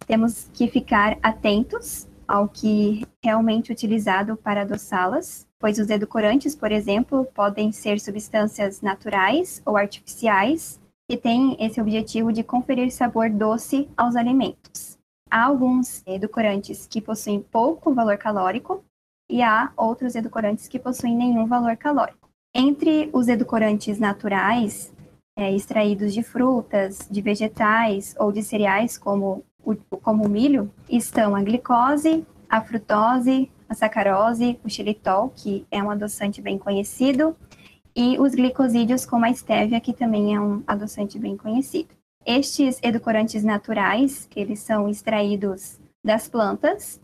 temos 0.08 0.50
que 0.52 0.66
ficar 0.66 1.16
atentos 1.22 2.08
ao 2.26 2.48
que 2.48 3.06
realmente 3.24 3.70
utilizado 3.70 4.36
para 4.36 4.62
adoçá-las, 4.62 5.46
pois 5.56 5.78
os 5.78 5.88
edulcorantes, 5.88 6.56
por 6.56 6.72
exemplo, 6.72 7.26
podem 7.26 7.70
ser 7.70 8.00
substâncias 8.00 8.82
naturais 8.82 9.62
ou 9.64 9.76
artificiais 9.76 10.80
que 11.08 11.16
têm 11.16 11.56
esse 11.60 11.80
objetivo 11.80 12.32
de 12.32 12.42
conferir 12.42 12.90
sabor 12.90 13.30
doce 13.30 13.88
aos 13.96 14.16
alimentos. 14.16 14.98
Há 15.30 15.44
alguns 15.44 16.02
edulcorantes 16.04 16.88
que 16.88 17.00
possuem 17.00 17.40
pouco 17.40 17.94
valor 17.94 18.18
calórico 18.18 18.82
e 19.30 19.42
há 19.42 19.72
outros 19.76 20.16
edulcorantes 20.16 20.66
que 20.66 20.80
possuem 20.80 21.14
nenhum 21.14 21.46
valor 21.46 21.76
calórico. 21.76 22.27
Entre 22.60 23.08
os 23.12 23.28
edulcorantes 23.28 24.00
naturais, 24.00 24.92
é, 25.38 25.54
extraídos 25.54 26.12
de 26.12 26.24
frutas, 26.24 27.06
de 27.08 27.22
vegetais 27.22 28.16
ou 28.18 28.32
de 28.32 28.42
cereais, 28.42 28.98
como 28.98 29.44
o, 29.64 29.76
como 29.76 30.26
o 30.26 30.28
milho, 30.28 30.68
estão 30.90 31.36
a 31.36 31.40
glicose, 31.40 32.26
a 32.50 32.60
frutose, 32.60 33.48
a 33.68 33.74
sacarose, 33.74 34.58
o 34.64 34.68
xilitol, 34.68 35.32
que 35.36 35.64
é 35.70 35.80
um 35.80 35.88
adoçante 35.88 36.42
bem 36.42 36.58
conhecido, 36.58 37.36
e 37.94 38.18
os 38.18 38.34
glicosídeos, 38.34 39.06
como 39.06 39.24
a 39.24 39.30
estévia, 39.30 39.80
que 39.80 39.92
também 39.92 40.34
é 40.34 40.40
um 40.40 40.60
adoçante 40.66 41.16
bem 41.16 41.36
conhecido. 41.36 41.90
Estes 42.26 42.80
edulcorantes 42.82 43.44
naturais, 43.44 44.28
eles 44.34 44.58
são 44.58 44.88
extraídos 44.88 45.78
das 46.04 46.26
plantas, 46.26 47.00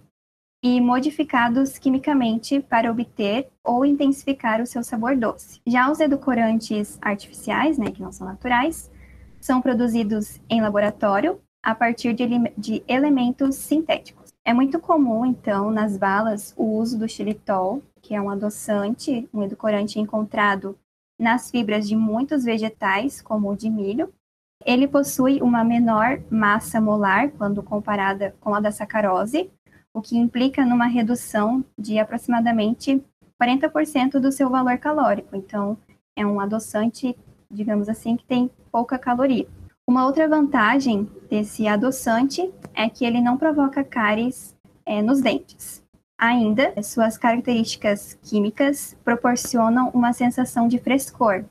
e 0.64 0.81
modificados 0.81 1.77
quimicamente 1.77 2.59
para 2.59 2.90
obter 2.90 3.48
ou 3.62 3.85
intensificar 3.85 4.62
o 4.62 4.66
seu 4.66 4.83
sabor 4.83 5.14
doce. 5.14 5.61
Já 5.66 5.90
os 5.90 6.00
edulcorantes 6.00 6.96
artificiais, 7.03 7.77
né, 7.77 7.90
que 7.90 8.00
não 8.00 8.11
são 8.11 8.27
naturais, 8.27 8.90
são 9.38 9.61
produzidos 9.61 10.40
em 10.48 10.62
laboratório 10.62 11.38
a 11.62 11.74
partir 11.74 12.14
de, 12.14 12.27
de 12.57 12.83
elementos 12.88 13.57
sintéticos. 13.57 14.33
É 14.42 14.55
muito 14.55 14.79
comum, 14.79 15.27
então, 15.27 15.70
nas 15.70 15.98
balas, 15.98 16.55
o 16.57 16.64
uso 16.64 16.98
do 16.98 17.07
xilitol, 17.07 17.83
que 18.00 18.14
é 18.14 18.20
um 18.20 18.31
adoçante, 18.31 19.29
um 19.35 19.42
edulcorante 19.42 20.00
encontrado 20.00 20.79
nas 21.20 21.50
fibras 21.50 21.87
de 21.87 21.94
muitos 21.94 22.42
vegetais, 22.42 23.20
como 23.20 23.50
o 23.50 23.57
de 23.57 23.68
milho. 23.68 24.11
Ele 24.64 24.88
possui 24.88 25.42
uma 25.42 25.62
menor 25.62 26.22
massa 26.31 26.81
molar 26.81 27.31
quando 27.33 27.62
comparada 27.62 28.35
com 28.40 28.55
a 28.55 28.61
da 28.61 28.72
sacarose, 28.72 29.50
o 29.95 30.03
que 30.03 30.19
implica 30.19 30.67
numa 30.67 30.87
redução 30.87 31.65
de 31.79 32.01
aproximadamente 32.01 33.01
40% 33.41 34.19
do 34.19 34.33
seu 34.33 34.51
valor 34.51 34.77
calórico. 34.79 35.37
Então, 35.37 35.79
é 36.17 36.27
um 36.27 36.41
adoçante, 36.41 37.17
digamos 37.49 37.89
assim, 37.89 38.17
que 38.17 38.25
tem 38.25 38.51
pouca 38.73 38.99
caloria. 38.99 39.47
Uma 39.87 40.05
outra 40.05 40.29
vantagem 40.29 41.09
desse 41.31 41.69
adoçante 41.69 42.53
é 42.75 42.89
que 42.89 43.05
ele 43.05 43.21
não 43.21 43.37
provoca 43.37 43.85
cáries 43.85 44.57
é, 44.85 45.01
nos 45.01 45.21
dentes. 45.21 45.83
Ainda, 46.19 46.75
suas 46.83 47.17
características 47.17 48.19
químicas 48.23 48.97
proporcionam 49.05 49.91
uma 49.91 50.13
sensação 50.13 50.67
de 50.67 50.79
frescor, 50.79 51.45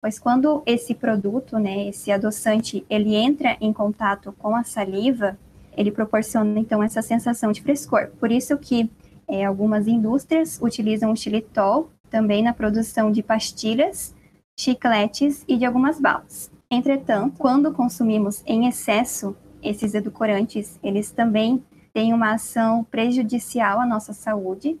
pois 0.00 0.18
quando 0.18 0.62
esse 0.66 0.94
produto, 0.94 1.58
né, 1.58 1.88
esse 1.88 2.12
adoçante, 2.12 2.84
ele 2.90 3.14
entra 3.14 3.56
em 3.60 3.72
contato 3.72 4.32
com 4.38 4.54
a 4.54 4.64
saliva, 4.64 5.38
ele 5.78 5.92
proporciona 5.92 6.58
então 6.58 6.82
essa 6.82 7.00
sensação 7.00 7.52
de 7.52 7.62
frescor. 7.62 8.08
Por 8.18 8.32
isso 8.32 8.58
que 8.58 8.90
é, 9.28 9.44
algumas 9.44 9.86
indústrias 9.86 10.58
utilizam 10.60 11.12
o 11.12 11.16
xilitol 11.16 11.88
também 12.10 12.42
na 12.42 12.52
produção 12.52 13.12
de 13.12 13.22
pastilhas, 13.22 14.12
chicletes 14.58 15.44
e 15.46 15.56
de 15.56 15.64
algumas 15.64 16.00
balas. 16.00 16.50
Entretanto, 16.68 17.36
quando 17.38 17.72
consumimos 17.72 18.42
em 18.44 18.66
excesso 18.66 19.36
esses 19.62 19.94
edulcorantes, 19.94 20.80
eles 20.82 21.12
também 21.12 21.62
têm 21.92 22.12
uma 22.12 22.34
ação 22.34 22.82
prejudicial 22.82 23.80
à 23.80 23.86
nossa 23.86 24.12
saúde. 24.12 24.76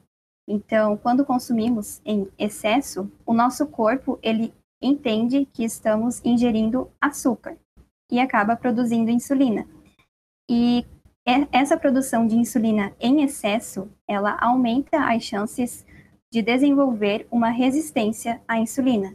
Então, 0.48 0.96
quando 0.96 1.24
consumimos 1.24 2.00
em 2.04 2.26
excesso, 2.36 3.08
o 3.24 3.32
nosso 3.32 3.66
corpo 3.68 4.18
ele 4.20 4.52
entende 4.82 5.46
que 5.52 5.62
estamos 5.62 6.20
ingerindo 6.24 6.90
açúcar 7.00 7.56
e 8.10 8.18
acaba 8.18 8.56
produzindo 8.56 9.10
insulina. 9.10 9.66
E 10.48 10.86
essa 11.52 11.76
produção 11.76 12.26
de 12.26 12.36
insulina 12.36 12.92
em 12.98 13.22
excesso, 13.22 13.90
ela 14.08 14.36
aumenta 14.40 14.98
as 14.98 15.22
chances 15.22 15.84
de 16.32 16.40
desenvolver 16.40 17.26
uma 17.30 17.50
resistência 17.50 18.40
à 18.48 18.58
insulina. 18.58 19.14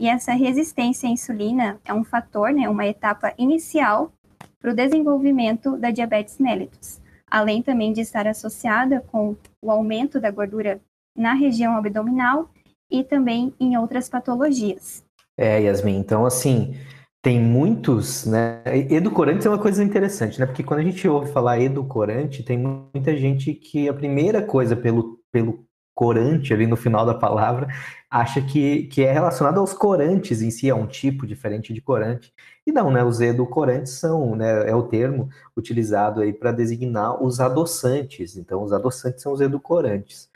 E 0.00 0.08
essa 0.08 0.32
resistência 0.32 1.08
à 1.08 1.12
insulina 1.12 1.80
é 1.84 1.94
um 1.94 2.02
fator, 2.02 2.52
né, 2.52 2.68
uma 2.68 2.86
etapa 2.86 3.32
inicial 3.38 4.12
para 4.60 4.72
o 4.72 4.74
desenvolvimento 4.74 5.76
da 5.76 5.90
diabetes 5.90 6.38
mellitus, 6.38 7.00
além 7.30 7.62
também 7.62 7.92
de 7.92 8.00
estar 8.00 8.26
associada 8.26 9.00
com 9.12 9.36
o 9.60 9.70
aumento 9.70 10.20
da 10.20 10.30
gordura 10.30 10.80
na 11.16 11.34
região 11.34 11.76
abdominal 11.76 12.50
e 12.90 13.04
também 13.04 13.54
em 13.60 13.76
outras 13.76 14.08
patologias. 14.08 15.04
É, 15.36 15.60
Yasmin, 15.60 15.96
então 15.96 16.26
assim, 16.26 16.74
tem 17.22 17.40
muitos, 17.40 18.26
né? 18.26 18.60
Edulcorante 18.90 19.46
é 19.46 19.50
uma 19.50 19.58
coisa 19.58 19.82
interessante, 19.82 20.40
né? 20.40 20.46
Porque 20.46 20.64
quando 20.64 20.80
a 20.80 20.82
gente 20.82 21.06
ouve 21.06 21.30
falar 21.32 21.60
edulcorante, 21.60 22.42
tem 22.42 22.58
muita 22.58 23.16
gente 23.16 23.54
que 23.54 23.88
a 23.88 23.94
primeira 23.94 24.42
coisa 24.42 24.74
pelo, 24.74 25.20
pelo 25.30 25.64
corante 25.94 26.52
ali 26.52 26.66
no 26.66 26.76
final 26.76 27.06
da 27.06 27.14
palavra 27.14 27.68
acha 28.10 28.42
que, 28.42 28.84
que 28.88 29.02
é 29.02 29.12
relacionado 29.12 29.60
aos 29.60 29.72
corantes 29.72 30.42
em 30.42 30.50
si, 30.50 30.68
é 30.68 30.74
um 30.74 30.86
tipo 30.86 31.24
diferente 31.26 31.72
de 31.72 31.80
corante. 31.80 32.32
E 32.66 32.72
não, 32.72 32.90
né? 32.90 33.04
Os 33.04 33.20
edulcorantes 33.20 33.92
são, 33.92 34.34
né? 34.34 34.68
É 34.68 34.74
o 34.74 34.82
termo 34.82 35.28
utilizado 35.56 36.20
aí 36.22 36.32
para 36.32 36.50
designar 36.50 37.22
os 37.22 37.38
adoçantes. 37.38 38.36
Então, 38.36 38.64
os 38.64 38.72
adoçantes 38.72 39.22
são 39.22 39.32
os 39.32 39.40
edulcorantes. 39.40 40.28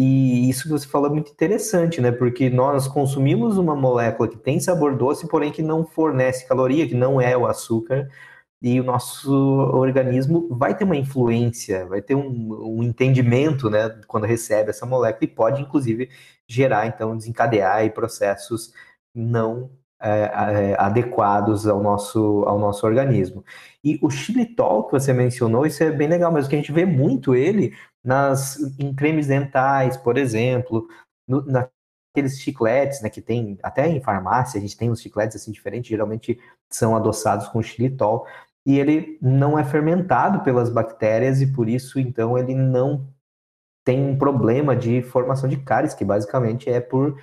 E 0.00 0.48
isso 0.48 0.62
que 0.62 0.68
você 0.68 0.86
falou 0.86 1.08
é 1.10 1.12
muito 1.12 1.32
interessante, 1.32 2.00
né? 2.00 2.12
Porque 2.12 2.48
nós 2.48 2.86
consumimos 2.86 3.58
uma 3.58 3.74
molécula 3.74 4.28
que 4.28 4.36
tem 4.38 4.60
sabor 4.60 4.96
doce, 4.96 5.26
porém 5.26 5.50
que 5.50 5.60
não 5.60 5.84
fornece 5.84 6.46
caloria, 6.46 6.86
que 6.86 6.94
não 6.94 7.20
é 7.20 7.36
o 7.36 7.48
açúcar, 7.48 8.08
e 8.62 8.80
o 8.80 8.84
nosso 8.84 9.32
organismo 9.32 10.48
vai 10.52 10.76
ter 10.76 10.84
uma 10.84 10.96
influência, 10.96 11.84
vai 11.86 12.00
ter 12.00 12.14
um, 12.14 12.78
um 12.78 12.82
entendimento, 12.84 13.68
né, 13.68 14.00
quando 14.06 14.24
recebe 14.24 14.70
essa 14.70 14.86
molécula, 14.86 15.24
e 15.24 15.34
pode, 15.34 15.62
inclusive, 15.62 16.10
gerar, 16.46 16.86
então, 16.86 17.16
desencadear 17.16 17.92
processos 17.92 18.72
não 19.12 19.70
é, 20.00 20.10
é, 20.10 20.76
adequados 20.78 21.66
ao 21.66 21.82
nosso, 21.82 22.44
ao 22.46 22.58
nosso 22.58 22.86
organismo. 22.86 23.44
E 23.82 23.98
o 24.02 24.10
xilitol 24.10 24.84
que 24.84 24.92
você 24.92 25.12
mencionou, 25.12 25.66
isso 25.66 25.82
é 25.82 25.90
bem 25.90 26.08
legal, 26.08 26.32
mas 26.32 26.46
que 26.46 26.54
a 26.54 26.58
gente 26.58 26.72
vê 26.72 26.84
muito 26.84 27.34
ele 27.34 27.74
nas, 28.04 28.58
em 28.78 28.94
cremes 28.94 29.26
dentais, 29.26 29.96
por 29.96 30.16
exemplo, 30.16 30.86
no, 31.26 31.44
aqueles 32.12 32.40
chicletes, 32.40 33.00
né, 33.00 33.10
que 33.10 33.20
tem 33.20 33.58
até 33.62 33.88
em 33.88 34.00
farmácia, 34.00 34.58
a 34.58 34.60
gente 34.60 34.76
tem 34.76 34.90
uns 34.90 35.00
chicletes 35.00 35.36
assim 35.36 35.52
diferentes, 35.52 35.88
geralmente 35.88 36.38
são 36.70 36.96
adoçados 36.96 37.48
com 37.48 37.62
xilitol, 37.62 38.26
e 38.66 38.78
ele 38.78 39.18
não 39.22 39.58
é 39.58 39.64
fermentado 39.64 40.40
pelas 40.40 40.68
bactérias 40.68 41.40
e 41.40 41.46
por 41.46 41.68
isso 41.68 41.98
então 41.98 42.36
ele 42.36 42.54
não 42.54 43.08
tem 43.84 44.02
um 44.02 44.18
problema 44.18 44.76
de 44.76 45.00
formação 45.02 45.48
de 45.48 45.56
cáries, 45.56 45.94
que 45.94 46.04
basicamente 46.04 46.68
é 46.68 46.80
por 46.80 47.18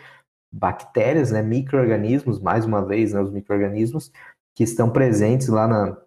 bactérias, 0.51 1.31
né, 1.31 1.41
microorganismos, 1.41 2.39
mais 2.39 2.65
uma 2.65 2.85
vez, 2.85 3.13
né, 3.13 3.21
os 3.21 3.31
microorganismos 3.31 4.11
que 4.55 4.63
estão 4.63 4.89
presentes 4.89 5.47
lá 5.47 5.67
na, 5.67 5.97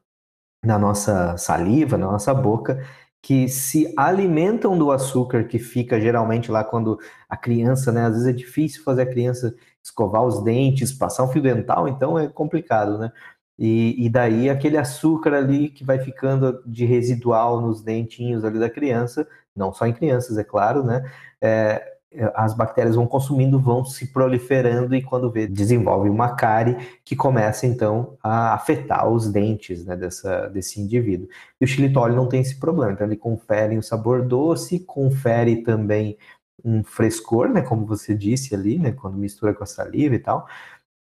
na 0.64 0.78
nossa 0.78 1.36
saliva, 1.36 1.98
na 1.98 2.10
nossa 2.10 2.32
boca, 2.34 2.82
que 3.22 3.48
se 3.48 3.92
alimentam 3.96 4.78
do 4.78 4.90
açúcar 4.90 5.44
que 5.44 5.58
fica 5.58 6.00
geralmente 6.00 6.50
lá 6.50 6.64
quando 6.64 6.98
a 7.28 7.36
criança, 7.36 7.92
né? 7.92 8.02
Às 8.06 8.12
vezes 8.12 8.28
é 8.28 8.32
difícil 8.32 8.82
fazer 8.84 9.02
a 9.02 9.10
criança 9.10 9.54
escovar 9.82 10.22
os 10.22 10.42
dentes, 10.42 10.92
passar 10.92 11.24
um 11.24 11.28
fio 11.28 11.42
dental, 11.42 11.88
então 11.88 12.18
é 12.18 12.28
complicado, 12.28 12.98
né? 12.98 13.12
E, 13.58 14.06
e 14.06 14.08
daí 14.08 14.48
aquele 14.48 14.76
açúcar 14.76 15.34
ali 15.34 15.68
que 15.68 15.84
vai 15.84 15.98
ficando 15.98 16.62
de 16.64 16.84
residual 16.84 17.60
nos 17.60 17.82
dentinhos 17.82 18.44
ali 18.44 18.58
da 18.58 18.70
criança, 18.70 19.26
não 19.54 19.72
só 19.72 19.86
em 19.86 19.92
crianças, 19.92 20.38
é 20.38 20.44
claro, 20.44 20.84
né? 20.84 21.02
É, 21.42 21.97
as 22.34 22.54
bactérias 22.54 22.96
vão 22.96 23.06
consumindo, 23.06 23.60
vão 23.60 23.84
se 23.84 24.06
proliferando 24.06 24.94
e 24.94 25.02
quando 25.02 25.30
vê, 25.30 25.46
desenvolve 25.46 26.08
uma 26.08 26.34
cárie 26.34 26.76
que 27.04 27.14
começa 27.14 27.66
então 27.66 28.16
a 28.22 28.54
afetar 28.54 29.06
os 29.08 29.30
dentes 29.30 29.84
né, 29.84 29.94
dessa, 29.94 30.48
desse 30.48 30.80
indivíduo. 30.80 31.28
E 31.60 31.64
o 31.64 31.68
xilitol 31.68 32.08
não 32.10 32.26
tem 32.26 32.40
esse 32.40 32.58
problema, 32.58 32.92
então 32.92 33.06
ele 33.06 33.16
confere 33.16 33.76
um 33.76 33.82
sabor 33.82 34.26
doce, 34.26 34.80
confere 34.80 35.62
também 35.62 36.16
um 36.64 36.82
frescor, 36.82 37.48
né, 37.50 37.60
como 37.62 37.86
você 37.86 38.14
disse 38.14 38.54
ali, 38.54 38.78
né, 38.78 38.92
quando 38.92 39.16
mistura 39.16 39.54
com 39.54 39.62
a 39.62 39.66
saliva 39.66 40.14
e 40.14 40.18
tal, 40.18 40.46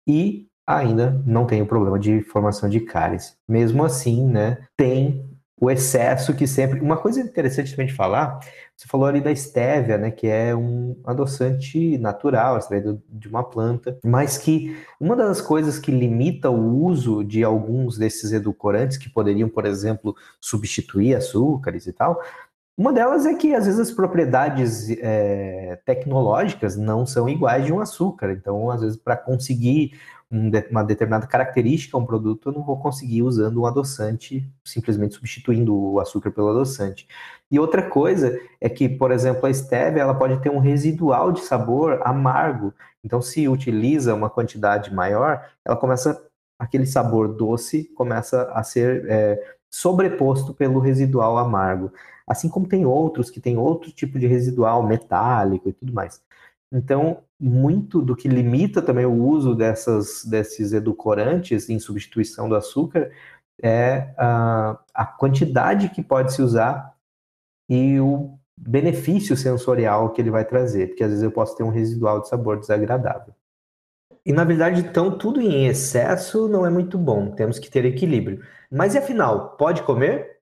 e 0.06 0.48
ainda 0.66 1.22
não 1.26 1.46
tem 1.46 1.62
o 1.62 1.66
problema 1.66 1.98
de 1.98 2.22
formação 2.24 2.70
de 2.70 2.82
cáries. 2.82 3.38
Mesmo 3.48 3.84
assim, 3.86 4.26
né, 4.26 4.58
tem 4.76 5.26
o 5.60 5.72
excesso 5.72 6.36
que 6.36 6.46
sempre. 6.46 6.80
Uma 6.80 6.98
coisa 6.98 7.20
interessante 7.20 7.72
também 7.72 7.88
de 7.88 7.94
falar, 7.94 8.40
você 8.78 8.88
falou 8.88 9.08
ali 9.08 9.20
da 9.20 9.32
estévia, 9.32 9.98
né, 9.98 10.12
que 10.12 10.28
é 10.28 10.56
um 10.56 10.96
adoçante 11.04 11.98
natural, 11.98 12.60
extraído 12.60 13.02
de 13.10 13.28
uma 13.28 13.44
planta, 13.44 13.98
mas 14.06 14.38
que 14.38 14.78
uma 15.02 15.16
das 15.16 15.42
coisas 15.42 15.80
que 15.80 15.92
limita 15.92 16.52
o 16.52 16.84
uso 16.86 17.24
de 17.24 17.44
alguns 17.44 17.98
desses 17.98 18.32
edulcorantes, 18.32 18.98
que 18.98 19.10
poderiam, 19.10 19.50
por 19.50 19.66
exemplo, 19.66 20.16
substituir 20.40 21.16
açúcares 21.16 21.88
e 21.88 21.92
tal, 21.92 22.22
uma 22.78 22.94
delas 22.94 23.26
é 23.26 23.34
que 23.34 23.56
às 23.56 23.66
vezes 23.66 23.80
as 23.80 23.92
propriedades 23.92 24.92
é, 25.02 25.80
tecnológicas 25.84 26.78
não 26.78 27.08
são 27.08 27.28
iguais 27.28 27.66
de 27.66 27.74
um 27.74 27.80
açúcar. 27.80 28.32
Então, 28.32 28.70
às 28.70 28.82
vezes, 28.82 28.96
para 28.96 29.18
conseguir 29.18 30.00
uma 30.30 30.84
determinada 30.84 31.26
característica 31.26 31.96
a 31.96 32.00
um 32.00 32.06
produto, 32.06 32.50
eu 32.50 32.54
não 32.54 32.64
vou 32.64 32.78
conseguir 32.78 33.24
usando 33.24 33.62
um 33.62 33.66
adoçante, 33.66 34.46
simplesmente 34.66 35.16
substituindo 35.16 35.74
o 35.76 36.00
açúcar 36.00 36.32
pelo 36.32 36.50
adoçante. 36.50 37.08
E 37.50 37.58
outra 37.58 37.90
coisa 37.90 38.38
é 38.60 38.68
que, 38.68 38.90
por 38.90 39.12
exemplo, 39.12 39.46
a 39.46 39.54
stevia 39.54 40.02
ela 40.02 40.14
pode 40.14 40.42
ter 40.42 40.50
um 40.50 40.60
residual 40.60 41.32
de 41.32 41.42
sabor 41.42 42.02
amargo. 42.04 42.74
Então, 43.04 43.22
se 43.22 43.48
utiliza 43.48 44.14
uma 44.14 44.30
quantidade 44.30 44.94
maior, 44.94 45.50
ela 45.64 45.78
começa 45.78 46.22
aquele 46.60 46.86
sabor 46.86 47.28
doce 47.28 47.84
começa 47.96 48.44
a 48.52 48.64
ser 48.64 49.06
é, 49.08 49.58
sobreposto 49.70 50.54
pelo 50.54 50.80
residual 50.80 51.38
amargo. 51.38 51.92
Assim 52.28 52.50
como 52.50 52.68
tem 52.68 52.86
outros 52.86 53.30
que 53.30 53.40
têm 53.40 53.58
outro 53.58 53.92
tipo 53.92 54.20
de 54.20 54.28
residual 54.28 54.84
metálico 54.86 55.70
e 55.70 55.74
tudo 55.74 55.94
mais. 55.94 56.22
Então, 56.72 57.24
muito 57.40 58.02
do 58.02 58.16
que 58.16 58.28
limita 58.28 58.82
também 58.82 59.06
o 59.06 59.14
uso 59.14 59.56
dessas, 59.56 60.26
desses 60.26 60.74
edulcorantes 60.74 61.70
em 61.70 61.80
substituição 61.80 62.50
do 62.50 62.56
açúcar 62.56 63.12
é 63.62 64.14
a, 64.18 64.78
a 64.94 65.06
quantidade 65.06 65.90
que 65.90 66.04
pode 66.04 66.34
se 66.34 66.42
usar 66.42 66.96
e 67.70 68.00
o 68.00 68.38
benefício 68.58 69.38
sensorial 69.38 70.12
que 70.12 70.22
ele 70.22 70.32
vai 70.32 70.44
trazer, 70.46 70.88
porque 70.88 71.04
às 71.04 71.10
vezes 71.10 71.24
eu 71.24 71.32
posso 71.32 71.56
ter 71.56 71.64
um 71.64 71.70
residual 71.70 72.22
de 72.22 72.28
sabor 72.28 72.60
desagradável. 72.60 73.34
E 74.26 74.34
na 74.34 74.44
verdade, 74.44 74.82
então, 74.82 75.18
tudo 75.18 75.40
em 75.40 75.68
excesso 75.68 76.48
não 76.50 76.66
é 76.66 76.70
muito 76.70 76.98
bom, 76.98 77.32
temos 77.32 77.60
que 77.60 77.70
ter 77.70 77.86
equilíbrio. 77.86 78.44
Mas 78.70 78.94
e 78.94 78.98
afinal, 78.98 79.56
pode 79.56 79.84
comer? 79.84 80.37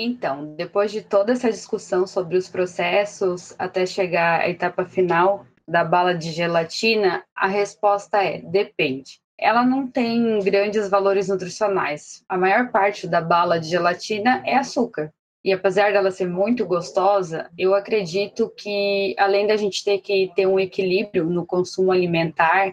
Então, 0.00 0.54
depois 0.54 0.92
de 0.92 1.02
toda 1.02 1.32
essa 1.32 1.50
discussão 1.50 2.06
sobre 2.06 2.36
os 2.36 2.48
processos 2.48 3.52
até 3.58 3.84
chegar 3.84 4.42
à 4.42 4.48
etapa 4.48 4.84
final 4.84 5.44
da 5.66 5.82
bala 5.82 6.14
de 6.14 6.30
gelatina, 6.30 7.24
a 7.34 7.48
resposta 7.48 8.22
é 8.22 8.38
depende. 8.38 9.18
Ela 9.36 9.64
não 9.64 9.88
tem 9.88 10.38
grandes 10.38 10.88
valores 10.88 11.26
nutricionais. 11.26 12.22
A 12.28 12.38
maior 12.38 12.70
parte 12.70 13.08
da 13.08 13.20
bala 13.20 13.58
de 13.58 13.68
gelatina 13.68 14.40
é 14.46 14.56
açúcar. 14.56 15.12
E 15.44 15.52
apesar 15.52 15.92
dela 15.92 16.12
ser 16.12 16.28
muito 16.28 16.64
gostosa, 16.64 17.50
eu 17.58 17.74
acredito 17.74 18.52
que 18.56 19.16
além 19.18 19.48
da 19.48 19.56
gente 19.56 19.82
ter 19.82 19.98
que 19.98 20.30
ter 20.36 20.46
um 20.46 20.60
equilíbrio 20.60 21.24
no 21.24 21.44
consumo 21.44 21.90
alimentar 21.90 22.72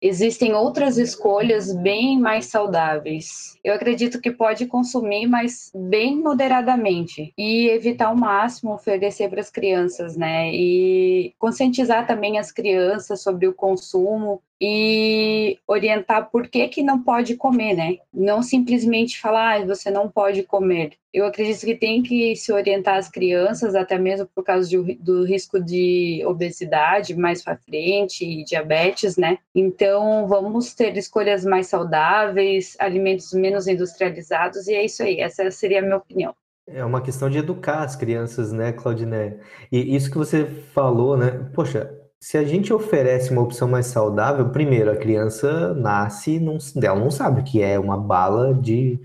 existem 0.00 0.54
outras 0.54 0.98
escolhas 0.98 1.74
bem 1.74 2.18
mais 2.18 2.46
saudáveis. 2.46 3.58
Eu 3.64 3.74
acredito 3.74 4.20
que 4.20 4.30
pode 4.30 4.66
consumir, 4.66 5.26
mas 5.26 5.70
bem 5.74 6.16
moderadamente 6.20 7.32
e 7.38 7.68
evitar 7.68 8.08
ao 8.08 8.16
máximo 8.16 8.74
oferecer 8.74 9.28
para 9.30 9.40
as 9.40 9.50
crianças, 9.50 10.16
né? 10.16 10.50
E 10.52 11.34
conscientizar 11.38 12.06
também 12.06 12.38
as 12.38 12.52
crianças 12.52 13.22
sobre 13.22 13.46
o 13.46 13.54
consumo 13.54 14.42
e 14.60 15.58
orientar 15.66 16.30
por 16.30 16.48
que 16.48 16.68
que 16.68 16.82
não 16.82 17.02
pode 17.02 17.36
comer, 17.36 17.74
né? 17.74 17.96
Não 18.12 18.42
simplesmente 18.42 19.20
falar, 19.20 19.60
ah, 19.60 19.66
você 19.66 19.90
não 19.90 20.08
pode 20.08 20.42
comer. 20.44 20.92
Eu 21.12 21.26
acredito 21.26 21.64
que 21.64 21.74
tem 21.74 22.02
que 22.02 22.34
se 22.36 22.52
orientar 22.52 22.96
as 22.96 23.08
crianças, 23.08 23.74
até 23.74 23.98
mesmo 23.98 24.28
por 24.34 24.44
causa 24.44 24.68
de, 24.68 24.94
do 24.96 25.24
risco 25.24 25.60
de 25.60 26.22
obesidade 26.26 27.16
mais 27.16 27.42
para 27.42 27.56
frente 27.56 28.24
e 28.24 28.44
diabetes, 28.44 29.16
né? 29.16 29.38
Então, 29.54 30.26
vamos 30.26 30.74
ter 30.74 30.96
escolhas 30.96 31.44
mais 31.44 31.66
saudáveis, 31.66 32.76
alimentos 32.78 33.32
menos 33.32 33.66
industrializados, 33.66 34.66
e 34.66 34.74
é 34.74 34.84
isso 34.84 35.02
aí. 35.02 35.20
Essa 35.20 35.50
seria 35.50 35.80
a 35.80 35.82
minha 35.82 35.96
opinião. 35.96 36.34
É 36.66 36.82
uma 36.84 37.02
questão 37.02 37.28
de 37.28 37.38
educar 37.38 37.82
as 37.82 37.94
crianças, 37.94 38.50
né, 38.50 38.72
Claudine? 38.72 39.36
E 39.70 39.94
isso 39.94 40.10
que 40.10 40.16
você 40.16 40.46
falou, 40.46 41.16
né? 41.16 41.50
Poxa, 41.54 41.92
se 42.24 42.38
a 42.38 42.42
gente 42.42 42.72
oferece 42.72 43.30
uma 43.30 43.42
opção 43.42 43.68
mais 43.68 43.84
saudável, 43.84 44.48
primeiro, 44.48 44.90
a 44.90 44.96
criança 44.96 45.74
nasce, 45.74 46.40
não, 46.40 46.56
ela 46.82 46.98
não 46.98 47.10
sabe 47.10 47.42
que 47.42 47.60
é 47.60 47.78
uma 47.78 47.98
bala 47.98 48.54
de 48.54 48.98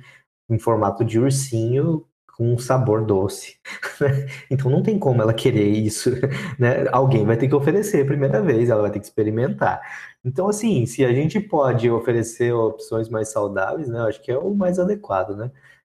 em 0.50 0.58
formato 0.58 1.04
de 1.04 1.20
ursinho 1.20 2.06
com 2.38 2.58
sabor 2.58 3.06
doce. 3.06 3.58
Né? 4.00 4.28
então 4.50 4.72
não 4.72 4.82
tem 4.82 4.98
como 4.98 5.22
ela 5.22 5.34
querer 5.34 5.68
isso, 5.68 6.12
né? 6.58 6.88
Alguém 6.94 7.26
vai 7.26 7.36
ter 7.36 7.50
que 7.50 7.56
oferecer 7.56 8.04
a 8.04 8.06
primeira 8.06 8.42
vez, 8.42 8.70
ela 8.70 8.84
vai 8.84 8.92
ter 8.92 9.02
que 9.02 9.06
experimentar. 9.06 9.82
Então, 10.24 10.48
assim, 10.48 10.86
se 10.86 11.04
a 11.04 11.12
gente 11.12 11.42
pode 11.42 11.92
oferecer 11.92 12.54
opções 12.54 13.10
mais 13.10 13.28
saudáveis, 13.34 13.90
né? 13.90 14.00
Eu 14.00 14.06
acho 14.06 14.22
que 14.22 14.32
é 14.32 14.38
o 14.38 14.56
mais 14.56 14.80
adequado, 14.80 15.36
né? 15.36 15.52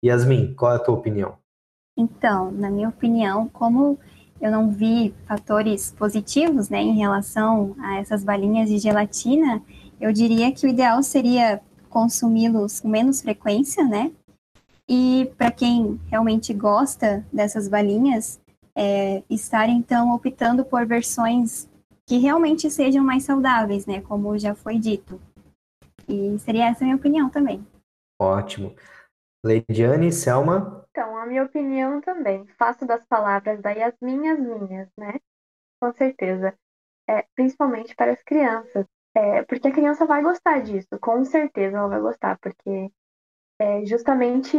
Yasmin, 0.04 0.56
qual 0.56 0.74
é 0.74 0.78
a 0.78 0.80
tua 0.80 0.96
opinião? 0.96 1.38
Então, 1.96 2.52
na 2.52 2.72
minha 2.72 2.90
opinião, 2.90 3.48
como 3.48 4.00
eu 4.42 4.50
não 4.52 4.72
vi 4.72 5.14
fatores 5.28 5.94
positivos 5.98 6.68
né, 6.70 6.82
em 6.82 6.98
relação 6.98 7.76
a 7.80 7.98
essas 7.98 8.24
balinhas 8.24 8.70
de 8.70 8.80
gelatina, 8.80 9.62
eu 10.00 10.12
diria 10.12 10.52
que 10.52 10.66
o 10.66 10.70
ideal 10.70 11.04
seria 11.04 11.62
consumi-los 11.90 12.80
com 12.80 12.88
menos 12.88 13.22
frequência, 13.22 13.84
né? 13.84 14.12
E 14.90 15.32
para 15.38 15.52
quem 15.52 16.00
realmente 16.10 16.54
gosta 16.54 17.24
dessas 17.32 17.68
balinhas, 17.68 18.42
é, 18.76 19.22
estar 19.30 19.70
então 19.70 20.14
optando 20.14 20.66
por 20.66 20.86
versões 20.86 21.70
que 22.06 22.18
realmente 22.18 22.70
sejam 22.70 23.04
mais 23.04 23.24
saudáveis, 23.24 23.86
né? 23.86 24.02
Como 24.02 24.38
já 24.40 24.56
foi 24.56 24.80
dito. 24.80 25.22
E 26.08 26.38
seria 26.40 26.70
essa 26.70 26.84
a 26.84 26.86
minha 26.86 26.96
opinião 26.96 27.30
também. 27.30 27.66
Ótimo. 28.20 28.74
Leidiane, 29.44 30.12
Selma? 30.12 30.86
Então, 30.92 31.18
a 31.18 31.26
minha 31.26 31.44
opinião 31.44 32.02
também. 32.02 32.46
Faço 32.58 32.86
das 32.86 33.04
palavras 33.06 33.62
da 33.62 33.72
Yasmin 33.72 34.30
as 34.30 34.40
minhas, 34.40 34.90
né? 34.98 35.20
Com 35.80 35.92
certeza. 35.94 36.54
É, 37.10 37.26
principalmente 37.36 37.96
para 37.96 38.12
as 38.12 38.22
crianças. 38.24 38.86
É, 39.16 39.44
porque 39.44 39.68
a 39.68 39.74
criança 39.74 40.06
vai 40.06 40.22
gostar 40.22 40.62
disso, 40.62 40.88
com 41.02 41.26
certeza 41.26 41.78
ela 41.78 41.88
vai 41.90 42.00
gostar, 42.00 42.40
porque 42.40 42.90
é 43.60 43.86
justamente 43.86 44.58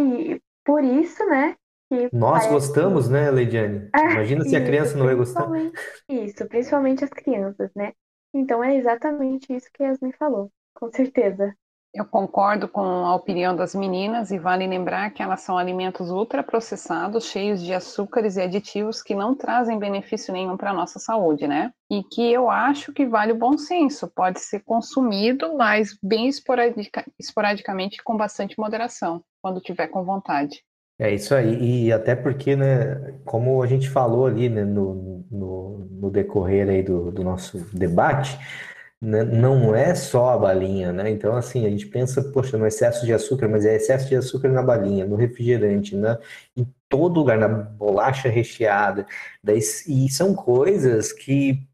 por 0.65 0.85
isso, 0.85 1.25
né? 1.27 1.57
Que 1.89 2.15
Nós 2.15 2.47
gostamos, 2.47 3.09
né, 3.09 3.31
Leidiane? 3.31 3.89
É, 3.97 4.13
Imagina 4.13 4.45
se 4.45 4.57
a 4.57 4.65
criança 4.65 4.97
não 4.97 5.07
vai 5.07 5.15
gostar. 5.15 5.49
Isso, 6.09 6.47
principalmente 6.47 7.05
as 7.05 7.11
crianças, 7.11 7.71
né? 7.75 7.93
Então 8.35 8.63
é 8.63 8.77
exatamente 8.77 9.53
isso 9.55 9.71
que 9.73 9.83
a 9.83 9.89
Yasmin 9.89 10.13
falou, 10.13 10.51
com 10.75 10.91
certeza. 10.91 11.55
Eu 11.95 12.07
concordo 12.07 12.67
com 12.69 12.81
a 12.81 13.15
opinião 13.15 13.55
das 13.55 13.75
meninas 13.75 14.31
e 14.31 14.39
vale 14.39 14.67
lembrar 14.67 15.11
que 15.11 15.23
elas 15.23 15.43
são 15.43 15.59
alimentos 15.59 16.11
ultraprocessados, 16.11 17.27
cheios 17.27 17.63
de 17.63 17.75
açúcares 17.75 18.37
e 18.37 18.41
aditivos 18.41 19.03
que 19.03 19.15
não 19.15 19.35
trazem 19.35 19.79
benefício 19.79 20.33
nenhum 20.33 20.57
para 20.57 20.71
a 20.71 20.75
nossa 20.75 20.99
saúde, 20.99 21.47
né? 21.47 21.71
E 21.91 22.03
que 22.03 22.33
eu 22.33 22.49
acho 22.49 22.95
que 22.95 23.05
vale 23.05 23.33
o 23.33 23.39
bom 23.39 23.59
senso, 23.59 24.11
pode 24.15 24.41
ser 24.41 24.61
consumido, 24.61 25.55
mas 25.55 25.95
bem 26.03 26.29
esporadica, 26.29 27.05
esporadicamente 27.21 28.03
com 28.03 28.17
bastante 28.17 28.59
moderação, 28.59 29.23
quando 29.43 29.61
tiver 29.61 29.89
com 29.89 30.03
vontade. 30.03 30.65
É 30.99 31.13
isso 31.13 31.35
aí, 31.35 31.89
e 31.89 31.93
até 31.93 32.15
porque, 32.15 32.57
né, 32.57 33.19
como 33.25 33.63
a 33.63 33.67
gente 33.67 33.91
falou 33.91 34.25
ali 34.25 34.49
né, 34.49 34.65
no, 34.65 35.27
no, 35.31 35.89
no 35.91 36.11
decorrer 36.11 36.71
aí 36.71 36.83
do, 36.83 37.11
do 37.11 37.23
nosso 37.23 37.59
debate, 37.77 38.39
né, 39.03 39.25
não 39.25 39.75
é 39.75 39.95
só 39.97 40.31
a 40.31 40.39
balinha, 40.39 40.93
né? 40.93 41.11
Então, 41.11 41.35
assim, 41.37 41.67
a 41.67 41.71
gente 41.71 41.87
pensa, 41.87 42.23
poxa, 42.23 42.57
no 42.57 42.65
excesso 42.67 43.05
de 43.05 43.13
açúcar, 43.13 43.49
mas 43.49 43.67
é 43.67 43.75
excesso 43.75 44.09
de 44.09 44.15
açúcar 44.15 44.49
na 44.49 44.63
balinha, 44.63 45.05
no 45.05 45.17
refrigerante, 45.17 45.97
né? 45.97 46.17
em 46.57 46.65
todo 46.89 47.19
lugar, 47.19 47.37
na 47.37 47.49
bolacha 47.49 48.29
recheada. 48.29 49.05
E 49.89 50.09
são 50.09 50.35
coisas 50.35 51.13
que 51.13 51.67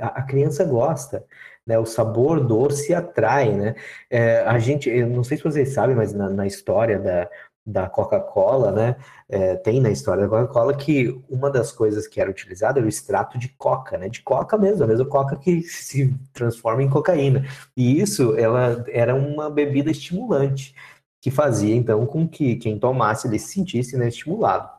a 0.00 0.22
criança 0.22 0.64
gosta. 0.64 1.24
Né, 1.66 1.76
o 1.78 1.84
sabor 1.86 2.46
doce 2.46 2.94
atrai, 2.94 3.52
né? 3.52 3.74
É, 4.08 4.38
a 4.42 4.56
gente, 4.58 4.88
eu 4.88 5.08
não 5.08 5.24
sei 5.24 5.36
se 5.36 5.42
vocês 5.42 5.70
sabem, 5.70 5.96
mas 5.96 6.12
na, 6.12 6.30
na 6.30 6.46
história 6.46 6.96
da, 6.98 7.28
da 7.66 7.88
Coca-Cola, 7.88 8.70
né? 8.70 8.96
É, 9.28 9.56
tem 9.56 9.80
na 9.80 9.90
história 9.90 10.22
da 10.22 10.28
Coca-Cola 10.28 10.76
que 10.76 11.20
uma 11.28 11.50
das 11.50 11.72
coisas 11.72 12.06
que 12.06 12.20
era 12.20 12.30
utilizada 12.30 12.78
era 12.78 12.86
o 12.86 12.88
extrato 12.88 13.36
de 13.36 13.48
coca, 13.48 13.98
né? 13.98 14.08
De 14.08 14.22
coca 14.22 14.56
mesmo, 14.56 14.84
a 14.84 14.86
mesma 14.86 15.04
coca 15.04 15.36
que 15.36 15.62
se 15.62 16.14
transforma 16.32 16.82
em 16.82 16.88
cocaína. 16.88 17.44
E 17.76 18.00
isso, 18.00 18.36
ela 18.36 18.84
era 18.88 19.14
uma 19.14 19.50
bebida 19.50 19.90
estimulante 19.90 20.74
que 21.20 21.30
fazia 21.30 21.74
então 21.74 22.06
com 22.06 22.28
que 22.28 22.54
quem 22.54 22.78
tomasse 22.78 23.26
ele 23.26 23.38
se 23.38 23.54
sentisse 23.54 23.96
né, 23.96 24.06
estimulado. 24.06 24.70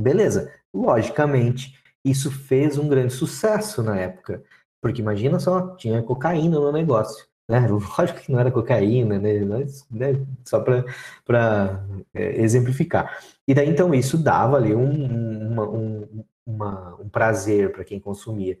Beleza? 0.00 0.52
Logicamente, 0.72 1.76
isso 2.04 2.30
fez 2.30 2.78
um 2.78 2.86
grande 2.86 3.12
sucesso 3.12 3.82
na 3.82 3.98
época, 3.98 4.44
porque 4.80 5.00
imagina 5.00 5.40
só, 5.40 5.74
tinha 5.74 6.02
cocaína 6.02 6.60
no 6.60 6.70
negócio. 6.70 7.26
Né? 7.48 7.66
Lógico 7.68 8.20
que 8.20 8.32
não 8.32 8.40
era 8.40 8.50
cocaína, 8.50 9.18
né? 9.18 9.40
Né? 9.90 10.26
Só 10.44 10.60
para 10.60 11.84
é, 12.14 12.40
exemplificar. 12.42 13.18
E 13.46 13.54
daí, 13.54 13.68
então, 13.68 13.94
isso 13.94 14.18
dava 14.18 14.56
ali 14.56 14.74
um, 14.74 15.52
uma, 15.52 15.68
um, 15.68 16.24
uma, 16.44 16.96
um 17.00 17.08
prazer 17.08 17.72
para 17.72 17.84
quem 17.84 18.00
consumia. 18.00 18.58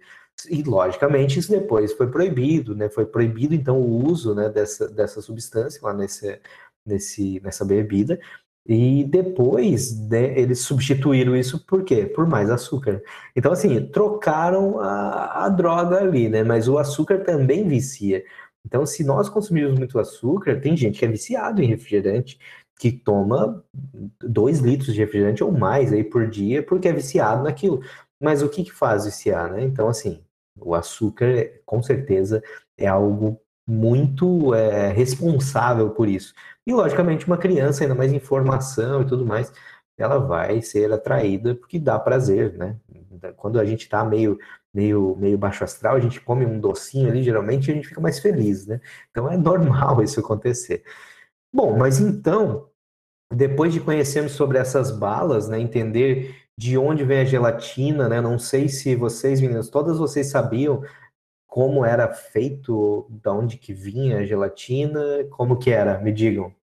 E, 0.50 0.62
logicamente, 0.62 1.38
isso 1.38 1.50
depois 1.50 1.92
foi 1.92 2.08
proibido, 2.10 2.74
né? 2.74 2.88
Foi 2.88 3.06
proibido, 3.06 3.54
então, 3.54 3.80
o 3.80 4.04
uso 4.06 4.34
né, 4.34 4.48
dessa, 4.48 4.88
dessa 4.88 5.20
substância 5.22 5.80
lá 5.82 5.94
nesse, 5.94 6.40
nesse, 6.84 7.40
nessa 7.40 7.64
bebida. 7.64 8.20
E 8.68 9.04
depois 9.04 9.96
né, 10.08 10.36
eles 10.38 10.60
substituíram 10.60 11.36
isso 11.36 11.64
por 11.64 11.84
quê? 11.84 12.04
Por 12.04 12.26
mais 12.26 12.50
açúcar. 12.50 13.00
Então, 13.34 13.52
assim, 13.52 13.86
trocaram 13.86 14.80
a, 14.80 15.44
a 15.44 15.48
droga 15.48 15.98
ali, 15.98 16.28
né? 16.28 16.42
Mas 16.42 16.66
o 16.68 16.76
açúcar 16.76 17.20
também 17.24 17.66
vicia. 17.66 18.24
Então, 18.66 18.84
se 18.84 19.04
nós 19.04 19.28
consumirmos 19.28 19.78
muito 19.78 19.98
açúcar, 19.98 20.60
tem 20.60 20.76
gente 20.76 20.98
que 20.98 21.04
é 21.04 21.08
viciado 21.08 21.62
em 21.62 21.66
refrigerante, 21.66 22.38
que 22.78 22.90
toma 22.90 23.64
2 24.20 24.58
litros 24.58 24.92
de 24.92 25.00
refrigerante 25.00 25.42
ou 25.42 25.52
mais 25.52 25.92
aí 25.92 26.02
por 26.02 26.28
dia, 26.28 26.62
porque 26.62 26.88
é 26.88 26.92
viciado 26.92 27.44
naquilo. 27.44 27.80
Mas 28.20 28.42
o 28.42 28.48
que, 28.48 28.64
que 28.64 28.72
faz 28.72 29.04
viciar, 29.04 29.52
né? 29.52 29.62
Então, 29.62 29.88
assim, 29.88 30.20
o 30.58 30.74
açúcar, 30.74 31.48
com 31.64 31.82
certeza, 31.82 32.42
é 32.76 32.88
algo 32.88 33.40
muito 33.66 34.54
é, 34.54 34.92
responsável 34.92 35.90
por 35.90 36.08
isso. 36.08 36.34
E, 36.66 36.72
logicamente, 36.72 37.26
uma 37.26 37.38
criança, 37.38 37.84
ainda 37.84 37.94
mais 37.94 38.12
informação 38.12 39.02
e 39.02 39.06
tudo 39.06 39.24
mais, 39.24 39.52
ela 39.96 40.18
vai 40.18 40.60
ser 40.60 40.92
atraída 40.92 41.54
porque 41.54 41.78
dá 41.78 41.98
prazer, 41.98 42.52
né? 42.58 42.76
Quando 43.36 43.58
a 43.58 43.64
gente 43.64 43.82
está 43.82 44.04
meio 44.04 44.38
meio, 44.76 45.16
meio 45.18 45.38
baixo 45.38 45.64
astral, 45.64 45.96
a 45.96 46.00
gente 46.00 46.20
come 46.20 46.44
um 46.44 46.60
docinho 46.60 47.08
ali, 47.08 47.22
geralmente 47.22 47.70
a 47.70 47.74
gente 47.74 47.88
fica 47.88 48.00
mais 48.00 48.18
feliz, 48.18 48.66
né? 48.66 48.78
Então 49.10 49.30
é 49.30 49.36
normal 49.38 50.02
isso 50.04 50.20
acontecer. 50.20 50.84
Bom, 51.50 51.78
mas 51.78 51.98
então, 51.98 52.68
depois 53.32 53.72
de 53.72 53.80
conhecermos 53.80 54.32
sobre 54.32 54.58
essas 54.58 54.90
balas, 54.90 55.48
né, 55.48 55.58
entender 55.58 56.36
de 56.58 56.76
onde 56.76 57.04
vem 57.04 57.20
a 57.20 57.24
gelatina, 57.24 58.06
né? 58.06 58.20
Não 58.20 58.38
sei 58.38 58.68
se 58.68 58.94
vocês, 58.94 59.40
meninas, 59.40 59.70
todas 59.70 59.96
vocês 59.96 60.30
sabiam 60.30 60.82
como 61.46 61.82
era 61.82 62.12
feito, 62.12 63.06
de 63.08 63.30
onde 63.30 63.56
que 63.56 63.72
vinha 63.72 64.18
a 64.18 64.24
gelatina, 64.26 65.00
como 65.30 65.58
que 65.58 65.70
era, 65.70 65.98
me 65.98 66.12
digam. 66.12 66.54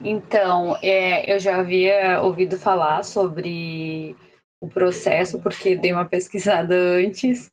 Então, 0.00 0.76
é, 0.82 1.32
eu 1.32 1.38
já 1.38 1.60
havia 1.60 2.20
ouvido 2.22 2.58
falar 2.58 3.04
sobre 3.04 4.16
o 4.60 4.68
processo, 4.68 5.40
porque 5.40 5.76
dei 5.76 5.92
uma 5.92 6.04
pesquisada 6.04 6.74
antes, 6.74 7.50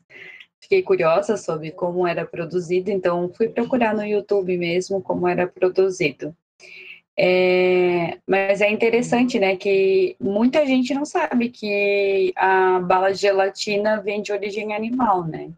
fiquei 0.62 0.82
curiosa 0.82 1.38
sobre 1.38 1.72
como 1.72 2.08
era 2.08 2.26
produzido, 2.26 2.90
então 2.90 3.32
fui 3.34 3.50
procurar 3.50 3.94
no 3.94 4.06
YouTube 4.06 4.58
mesmo 4.58 5.02
como 5.02 5.28
era 5.28 5.48
produzido. 5.48 6.36
É, 7.18 8.18
mas 8.28 8.60
é 8.62 8.72
interessante, 8.72 9.40
né, 9.40 9.56
que 9.56 10.16
muita 10.20 10.66
gente 10.66 10.94
não 10.94 11.06
sabe 11.06 11.50
que 11.50 12.34
a 12.36 12.80
bala 12.80 13.12
de 13.14 13.20
gelatina 13.22 14.02
vem 14.02 14.22
de 14.22 14.32
origem 14.32 14.74
animal, 14.74 15.24
né? 15.24 15.52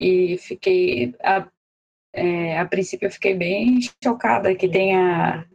E 0.00 0.36
fiquei, 0.38 1.14
a, 1.22 1.48
é, 2.12 2.58
a 2.58 2.66
princípio 2.66 3.06
eu 3.06 3.12
fiquei 3.12 3.34
bem 3.34 3.78
chocada 4.02 4.54
que 4.54 4.68
tenha 4.68 5.46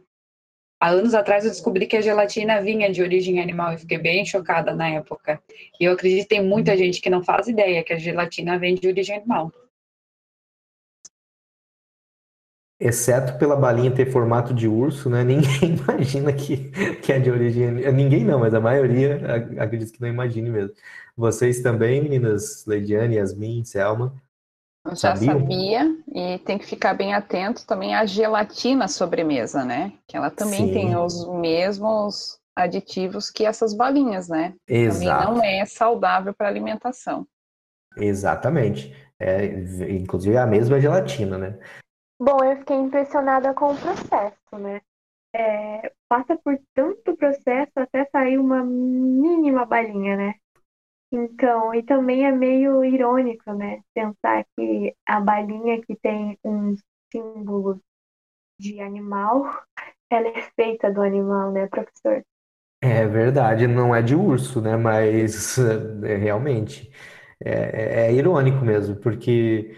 Há 0.82 0.88
anos 0.88 1.14
atrás 1.14 1.44
eu 1.44 1.50
descobri 1.52 1.86
que 1.86 1.96
a 1.96 2.00
gelatina 2.00 2.60
vinha 2.60 2.90
de 2.90 3.00
origem 3.00 3.40
animal 3.40 3.72
e 3.72 3.78
fiquei 3.78 3.98
bem 3.98 4.26
chocada 4.26 4.74
na 4.74 4.88
época. 4.88 5.40
E 5.78 5.84
eu 5.84 5.92
acredito 5.92 6.24
que 6.24 6.30
tem 6.30 6.44
muita 6.44 6.76
gente 6.76 7.00
que 7.00 7.08
não 7.08 7.22
faz 7.22 7.46
ideia 7.46 7.84
que 7.84 7.92
a 7.92 7.98
gelatina 7.98 8.58
vem 8.58 8.74
de 8.74 8.88
origem 8.88 9.14
animal. 9.14 9.52
Exceto 12.80 13.38
pela 13.38 13.54
balinha 13.54 13.94
ter 13.94 14.10
formato 14.10 14.52
de 14.52 14.66
urso, 14.66 15.08
né? 15.08 15.22
Ninguém 15.22 15.76
imagina 15.76 16.32
que, 16.32 16.72
que 17.00 17.12
é 17.12 17.20
de 17.20 17.30
origem. 17.30 17.70
Ninguém 17.92 18.24
não, 18.24 18.40
mas 18.40 18.52
a 18.52 18.60
maioria 18.60 19.20
acredito 19.60 19.92
que 19.92 20.00
não 20.00 20.08
imagine 20.08 20.50
mesmo. 20.50 20.74
Vocês 21.16 21.62
também, 21.62 22.02
meninas, 22.02 22.66
Leidiane, 22.66 23.14
Yasmin, 23.18 23.62
Selma, 23.64 24.20
já 24.90 25.14
Sabiam? 25.14 25.38
sabia, 25.38 25.96
e 26.14 26.38
tem 26.40 26.58
que 26.58 26.66
ficar 26.66 26.94
bem 26.94 27.14
atento 27.14 27.66
também 27.66 27.94
à 27.94 28.04
gelatina 28.04 28.88
sobremesa, 28.88 29.64
né? 29.64 29.92
Que 30.06 30.16
ela 30.16 30.30
também 30.30 30.66
Sim. 30.66 30.72
tem 30.72 30.96
os 30.96 31.28
mesmos 31.28 32.38
aditivos 32.54 33.30
que 33.30 33.46
essas 33.46 33.74
balinhas, 33.74 34.28
né? 34.28 34.54
Exato. 34.66 35.24
Também 35.24 35.36
não 35.36 35.44
é 35.44 35.64
saudável 35.64 36.34
para 36.34 36.48
alimentação. 36.48 37.26
Exatamente. 37.96 38.94
É, 39.18 39.44
inclusive 39.90 40.34
é 40.36 40.40
a 40.40 40.46
mesma 40.46 40.80
gelatina, 40.80 41.38
né? 41.38 41.58
Bom, 42.20 42.44
eu 42.44 42.56
fiquei 42.58 42.76
impressionada 42.76 43.54
com 43.54 43.72
o 43.72 43.76
processo, 43.76 44.58
né? 44.58 44.80
É, 45.34 45.92
passa 46.08 46.36
por 46.36 46.58
tanto 46.74 47.16
processo 47.16 47.72
até 47.76 48.04
sair 48.06 48.38
uma 48.38 48.62
mínima 48.62 49.64
balinha, 49.64 50.16
né? 50.16 50.34
Então, 51.12 51.74
e 51.74 51.82
também 51.82 52.26
é 52.26 52.32
meio 52.32 52.82
irônico, 52.84 53.52
né? 53.52 53.82
Pensar 53.94 54.44
que 54.56 54.96
a 55.06 55.20
balinha 55.20 55.80
que 55.82 55.94
tem 55.96 56.38
um 56.42 56.74
símbolo 57.12 57.78
de 58.58 58.80
animal, 58.80 59.44
ela 60.10 60.28
é 60.28 60.42
feita 60.56 60.90
do 60.92 61.02
animal, 61.02 61.52
né, 61.52 61.66
professor? 61.68 62.24
É 62.80 63.06
verdade, 63.06 63.66
não 63.66 63.94
é 63.94 64.02
de 64.02 64.14
urso, 64.14 64.60
né? 64.60 64.76
Mas 64.76 65.56
é, 66.04 66.16
realmente 66.16 66.90
é, 67.44 67.50
é, 67.52 68.06
é 68.08 68.14
irônico 68.14 68.64
mesmo, 68.64 68.96
porque, 68.96 69.76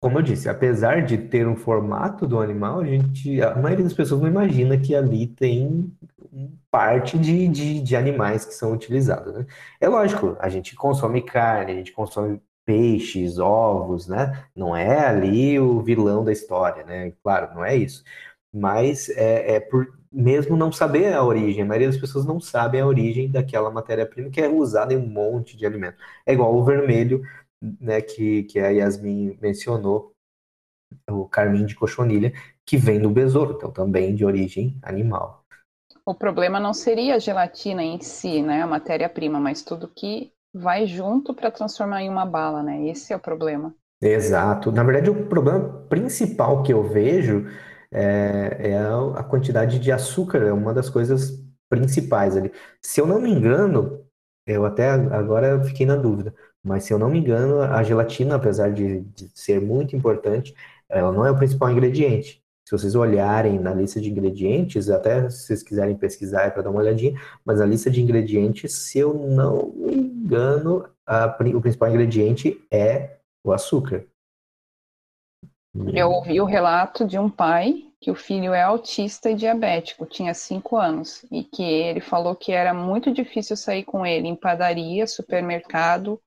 como 0.00 0.18
eu 0.18 0.22
disse, 0.22 0.48
apesar 0.48 1.04
de 1.04 1.18
ter 1.18 1.46
um 1.48 1.56
formato 1.56 2.26
do 2.26 2.40
animal, 2.40 2.80
a 2.80 2.86
gente, 2.86 3.42
a 3.42 3.56
maioria 3.56 3.84
das 3.84 3.94
pessoas 3.94 4.20
não 4.22 4.28
imagina 4.28 4.78
que 4.78 4.94
ali 4.94 5.26
tem 5.28 5.92
parte 6.70 7.18
de, 7.18 7.48
de, 7.48 7.80
de 7.80 7.96
animais 7.96 8.44
que 8.44 8.54
são 8.54 8.72
utilizados. 8.72 9.34
Né? 9.34 9.46
É 9.80 9.88
lógico, 9.88 10.36
a 10.40 10.48
gente 10.48 10.74
consome 10.74 11.22
carne, 11.22 11.72
a 11.72 11.74
gente 11.76 11.92
consome 11.92 12.40
peixes, 12.64 13.38
ovos, 13.38 14.08
né? 14.08 14.44
Não 14.54 14.76
é 14.76 15.06
ali 15.06 15.58
o 15.58 15.80
vilão 15.80 16.24
da 16.24 16.32
história, 16.32 16.84
né? 16.84 17.12
Claro, 17.22 17.54
não 17.54 17.64
é 17.64 17.76
isso. 17.76 18.02
Mas 18.52 19.08
é, 19.10 19.56
é 19.56 19.60
por 19.60 19.96
mesmo 20.12 20.56
não 20.56 20.72
saber 20.72 21.12
a 21.12 21.22
origem, 21.24 21.62
a 21.62 21.66
maioria 21.66 21.88
das 21.88 21.98
pessoas 22.00 22.24
não 22.24 22.40
sabem 22.40 22.80
a 22.80 22.86
origem 22.86 23.30
daquela 23.30 23.70
matéria-prima 23.70 24.30
que 24.30 24.40
é 24.40 24.48
usada 24.48 24.94
em 24.94 24.96
um 24.96 25.06
monte 25.06 25.56
de 25.56 25.66
alimento. 25.66 25.98
É 26.24 26.32
igual 26.32 26.54
o 26.56 26.64
vermelho, 26.64 27.22
né, 27.80 28.00
que, 28.00 28.44
que 28.44 28.58
a 28.58 28.68
Yasmin 28.70 29.38
mencionou, 29.40 30.12
o 31.10 31.28
carmim 31.28 31.66
de 31.66 31.74
cochonilha, 31.74 32.32
que 32.64 32.76
vem 32.76 33.00
do 33.00 33.10
besouro, 33.10 33.54
então 33.56 33.70
também 33.70 34.14
de 34.14 34.24
origem 34.24 34.78
animal. 34.82 35.35
O 36.06 36.14
problema 36.14 36.60
não 36.60 36.72
seria 36.72 37.16
a 37.16 37.18
gelatina 37.18 37.82
em 37.82 38.00
si, 38.00 38.40
né, 38.40 38.62
a 38.62 38.66
matéria-prima, 38.66 39.40
mas 39.40 39.62
tudo 39.62 39.88
que 39.88 40.32
vai 40.54 40.86
junto 40.86 41.34
para 41.34 41.50
transformar 41.50 42.00
em 42.02 42.08
uma 42.08 42.24
bala, 42.24 42.62
né? 42.62 42.86
Esse 42.86 43.12
é 43.12 43.16
o 43.16 43.20
problema. 43.20 43.74
Exato. 44.00 44.70
Na 44.70 44.84
verdade, 44.84 45.10
o 45.10 45.26
problema 45.26 45.84
principal 45.88 46.62
que 46.62 46.72
eu 46.72 46.82
vejo 46.84 47.46
é, 47.90 48.70
é 48.70 48.78
a 49.16 49.22
quantidade 49.24 49.80
de 49.80 49.90
açúcar, 49.90 50.42
é 50.42 50.52
uma 50.52 50.72
das 50.72 50.88
coisas 50.88 51.42
principais 51.68 52.36
ali. 52.36 52.52
Se 52.80 53.00
eu 53.00 53.06
não 53.06 53.20
me 53.20 53.30
engano, 53.30 54.06
eu 54.46 54.64
até 54.64 54.90
agora 54.90 55.62
fiquei 55.64 55.84
na 55.84 55.96
dúvida, 55.96 56.32
mas 56.62 56.84
se 56.84 56.92
eu 56.92 56.98
não 56.98 57.10
me 57.10 57.18
engano, 57.18 57.60
a 57.60 57.82
gelatina, 57.82 58.36
apesar 58.36 58.72
de, 58.72 59.00
de 59.00 59.28
ser 59.34 59.60
muito 59.60 59.96
importante, 59.96 60.54
ela 60.88 61.10
não 61.10 61.26
é 61.26 61.30
o 61.32 61.36
principal 61.36 61.70
ingrediente. 61.70 62.42
Se 62.66 62.72
vocês 62.72 62.96
olharem 62.96 63.60
na 63.60 63.72
lista 63.72 64.00
de 64.00 64.10
ingredientes, 64.10 64.90
até 64.90 65.30
se 65.30 65.46
vocês 65.46 65.62
quiserem 65.62 65.94
pesquisar 65.94 66.52
para 66.52 66.62
dar 66.62 66.70
uma 66.70 66.80
olhadinha, 66.80 67.16
mas 67.44 67.60
a 67.60 67.66
lista 67.66 67.88
de 67.88 68.02
ingredientes, 68.02 68.74
se 68.74 68.98
eu 68.98 69.14
não 69.14 69.72
me 69.76 69.94
engano, 69.94 70.84
a, 71.06 71.26
o 71.54 71.60
principal 71.60 71.88
ingrediente 71.88 72.60
é 72.68 73.18
o 73.44 73.52
açúcar. 73.52 74.04
Eu 75.94 76.10
ouvi 76.10 76.40
o 76.40 76.44
relato 76.44 77.06
de 77.06 77.16
um 77.16 77.30
pai 77.30 77.84
que 78.00 78.10
o 78.10 78.16
filho 78.16 78.52
é 78.52 78.62
autista 78.62 79.30
e 79.30 79.34
diabético, 79.36 80.04
tinha 80.04 80.34
cinco 80.34 80.76
anos, 80.76 81.24
e 81.30 81.44
que 81.44 81.62
ele 81.62 82.00
falou 82.00 82.34
que 82.34 82.50
era 82.50 82.74
muito 82.74 83.12
difícil 83.12 83.56
sair 83.56 83.84
com 83.84 84.04
ele 84.04 84.26
em 84.26 84.34
padaria, 84.34 85.06
supermercado 85.06 86.20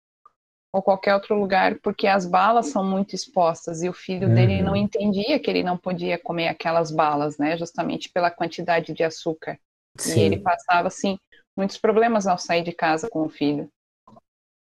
ou 0.72 0.82
qualquer 0.82 1.15
outro 1.15 1.36
lugar, 1.36 1.80
porque 1.82 2.05
as 2.05 2.26
balas 2.26 2.67
são 2.67 2.84
muito 2.84 3.15
expostas 3.15 3.82
e 3.82 3.89
o 3.89 3.93
filho 3.93 4.28
uhum. 4.28 4.36
dele 4.36 4.61
não 4.61 4.76
entendia 4.76 5.39
que 5.39 5.49
ele 5.49 5.63
não 5.63 5.78
podia 5.78 6.17
comer 6.17 6.47
aquelas 6.47 6.91
balas, 6.91 7.38
né, 7.38 7.57
justamente 7.57 8.09
pela 8.09 8.30
quantidade 8.30 8.93
de 8.93 9.03
açúcar. 9.03 9.57
Sim. 9.97 10.20
E 10.20 10.24
ele 10.24 10.38
passava 10.38 10.88
assim 10.88 11.17
muitos 11.57 11.78
problemas 11.78 12.28
ao 12.28 12.38
sair 12.38 12.63
de 12.63 12.72
casa 12.72 13.09
com 13.09 13.24
o 13.24 13.30
filho. 13.30 13.67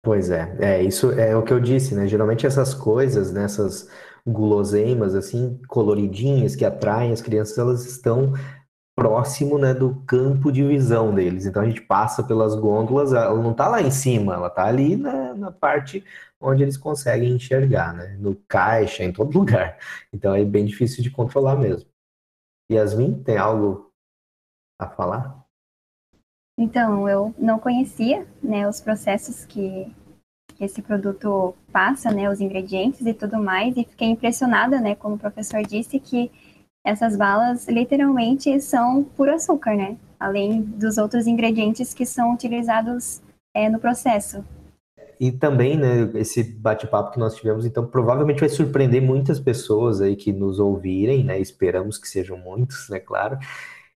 Pois 0.03 0.31
é, 0.31 0.57
é 0.59 0.83
isso 0.83 1.11
é 1.11 1.35
o 1.35 1.43
que 1.43 1.53
eu 1.53 1.59
disse, 1.59 1.93
né? 1.93 2.07
Geralmente 2.07 2.47
essas 2.47 2.73
coisas, 2.73 3.31
nessas 3.31 3.85
né, 3.85 3.93
guloseimas 4.25 5.13
assim 5.13 5.59
coloridinhas 5.67 6.55
que 6.55 6.65
atraem 6.65 7.11
as 7.11 7.21
crianças, 7.21 7.57
elas 7.57 7.85
estão 7.85 8.33
próximo 8.95 9.57
né, 9.57 9.73
do 9.73 9.95
campo 10.05 10.51
de 10.51 10.63
visão 10.65 11.13
deles. 11.13 11.45
Então 11.45 11.61
a 11.61 11.65
gente 11.65 11.81
passa 11.81 12.23
pelas 12.23 12.55
gôndolas, 12.55 13.13
ela 13.13 13.41
não 13.41 13.51
está 13.51 13.67
lá 13.67 13.81
em 13.81 13.91
cima, 13.91 14.33
ela 14.33 14.47
está 14.47 14.65
ali 14.65 14.95
na, 14.95 15.33
na, 15.33 15.51
parte 15.51 16.03
onde 16.39 16.63
eles 16.63 16.77
conseguem 16.77 17.31
enxergar, 17.31 17.93
né? 17.93 18.17
No 18.19 18.35
caixa, 18.47 19.03
em 19.03 19.11
todo 19.11 19.31
lugar. 19.37 19.77
Então 20.13 20.35
é 20.35 20.43
bem 20.43 20.65
difícil 20.65 21.03
de 21.03 21.09
controlar 21.09 21.55
mesmo. 21.55 21.89
Yasmin, 22.71 23.21
tem 23.23 23.37
algo 23.37 23.91
a 24.79 24.87
falar? 24.87 25.41
Então, 26.57 27.07
eu 27.07 27.33
não 27.37 27.59
conhecia 27.59 28.27
né, 28.41 28.67
os 28.67 28.79
processos 28.79 29.45
que 29.45 29.91
esse 30.59 30.81
produto 30.81 31.55
passa, 31.71 32.11
né, 32.11 32.29
os 32.29 32.39
ingredientes 32.39 33.05
e 33.05 33.13
tudo 33.13 33.41
mais, 33.41 33.75
e 33.75 33.83
fiquei 33.83 34.09
impressionada, 34.09 34.79
né, 34.79 34.95
como 34.95 35.15
o 35.15 35.19
professor 35.19 35.63
disse, 35.63 35.99
que 35.99 36.31
essas 36.83 37.15
balas 37.15 37.67
literalmente 37.67 38.59
são 38.59 39.03
puro 39.03 39.33
açúcar, 39.33 39.75
né, 39.75 39.97
além 40.19 40.61
dos 40.61 40.97
outros 40.97 41.27
ingredientes 41.27 41.93
que 41.93 42.05
são 42.05 42.33
utilizados 42.33 43.21
é, 43.53 43.69
no 43.69 43.79
processo. 43.79 44.43
E 45.19 45.31
também, 45.31 45.77
né, 45.77 46.09
esse 46.15 46.43
bate-papo 46.43 47.11
que 47.11 47.19
nós 47.19 47.35
tivemos, 47.35 47.63
então, 47.65 47.85
provavelmente 47.85 48.39
vai 48.39 48.49
surpreender 48.49 49.01
muitas 49.01 49.39
pessoas 49.39 50.01
aí 50.01 50.15
que 50.15 50.33
nos 50.33 50.59
ouvirem, 50.59 51.23
né, 51.23 51.39
esperamos 51.39 51.99
que 51.99 52.07
sejam 52.07 52.37
muitos, 52.37 52.89
né, 52.89 52.99
claro, 52.99 53.37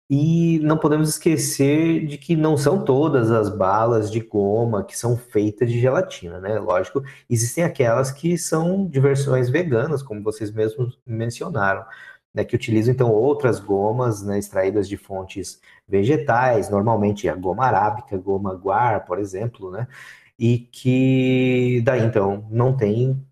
e 0.08 0.58
não 0.62 0.76
podemos 0.76 1.08
esquecer 1.08 2.06
de 2.06 2.18
que 2.18 2.36
não 2.36 2.58
são 2.58 2.84
todas 2.84 3.30
as 3.30 3.48
balas 3.48 4.10
de 4.10 4.20
goma 4.20 4.84
que 4.84 4.96
são 4.98 5.16
feitas 5.16 5.70
de 5.70 5.80
gelatina, 5.80 6.38
né? 6.38 6.58
Lógico, 6.58 7.02
existem 7.28 7.64
aquelas 7.64 8.10
que 8.10 8.36
são 8.36 8.86
de 8.86 9.00
versões 9.00 9.48
veganas, 9.48 10.02
como 10.02 10.22
vocês 10.22 10.52
mesmos 10.52 10.98
mencionaram, 11.06 11.84
né? 12.34 12.44
Que 12.44 12.56
utilizam 12.56 12.92
então 12.92 13.10
outras 13.10 13.60
gomas, 13.60 14.22
né? 14.22 14.38
Extraídas 14.38 14.88
de 14.88 14.96
fontes 14.96 15.60
vegetais, 15.88 16.70
normalmente 16.70 17.28
a 17.28 17.34
goma 17.34 17.64
arábica, 17.66 18.16
goma 18.18 18.54
guar, 18.54 19.04
por 19.04 19.18
exemplo, 19.18 19.70
né? 19.70 19.86
E 20.38 20.58
que 20.58 21.82
daí 21.84 22.02
então 22.04 22.46
não 22.50 22.76
tem, 22.76 23.24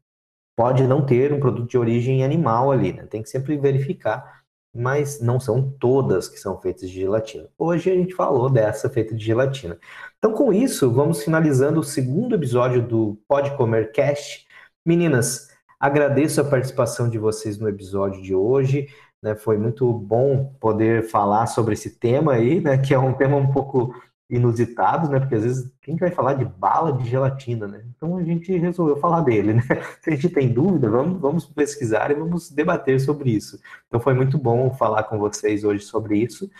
pode 0.56 0.86
não 0.86 1.04
ter 1.04 1.32
um 1.32 1.40
produto 1.40 1.68
de 1.70 1.78
origem 1.78 2.24
animal 2.24 2.70
ali, 2.72 2.92
né? 2.92 3.06
Tem 3.06 3.22
que 3.22 3.30
sempre 3.30 3.56
verificar 3.58 4.42
mas 4.74 5.20
não 5.20 5.38
são 5.38 5.70
todas 5.78 6.28
que 6.28 6.38
são 6.38 6.58
feitas 6.60 6.88
de 6.88 7.00
gelatina. 7.00 7.48
Hoje 7.58 7.90
a 7.90 7.94
gente 7.94 8.14
falou 8.14 8.48
dessa 8.48 8.88
feita 8.88 9.14
de 9.14 9.24
gelatina. 9.24 9.78
Então, 10.18 10.32
com 10.32 10.52
isso, 10.52 10.90
vamos 10.90 11.22
finalizando 11.22 11.80
o 11.80 11.84
segundo 11.84 12.34
episódio 12.34 12.86
do 12.86 13.20
Pode 13.28 13.54
Comer 13.56 13.92
Cast. 13.92 14.46
Meninas, 14.84 15.51
agradeço 15.82 16.40
a 16.40 16.44
participação 16.44 17.08
de 17.08 17.18
vocês 17.18 17.58
no 17.58 17.68
episódio 17.68 18.22
de 18.22 18.32
hoje. 18.32 18.86
Né? 19.20 19.34
Foi 19.34 19.58
muito 19.58 19.92
bom 19.92 20.54
poder 20.60 21.08
falar 21.08 21.46
sobre 21.46 21.74
esse 21.74 21.98
tema 21.98 22.34
aí, 22.34 22.60
né? 22.60 22.78
que 22.78 22.94
é 22.94 22.98
um 22.98 23.12
tema 23.12 23.36
um 23.36 23.52
pouco 23.52 23.92
inusitados, 24.30 25.10
né? 25.10 25.20
Porque 25.20 25.34
às 25.34 25.42
vezes 25.42 25.70
quem 25.82 25.96
vai 25.96 26.10
falar 26.10 26.34
de 26.34 26.44
bala 26.46 26.92
de 26.94 27.06
gelatina, 27.06 27.66
né? 27.66 27.84
Então 27.94 28.16
a 28.16 28.22
gente 28.22 28.56
resolveu 28.56 28.96
falar 28.96 29.20
dele, 29.20 29.52
né? 29.54 29.62
Se 30.00 30.08
a 30.08 30.14
gente 30.14 30.30
tem 30.30 30.48
dúvida, 30.48 30.88
vamos, 30.88 31.20
vamos 31.20 31.44
pesquisar 31.44 32.10
e 32.10 32.14
vamos 32.14 32.50
debater 32.50 32.98
sobre 32.98 33.30
isso. 33.30 33.60
Então 33.88 34.00
foi 34.00 34.14
muito 34.14 34.38
bom 34.38 34.72
falar 34.72 35.02
com 35.02 35.18
vocês 35.18 35.64
hoje 35.64 35.84
sobre 35.84 36.16
isso. 36.16 36.50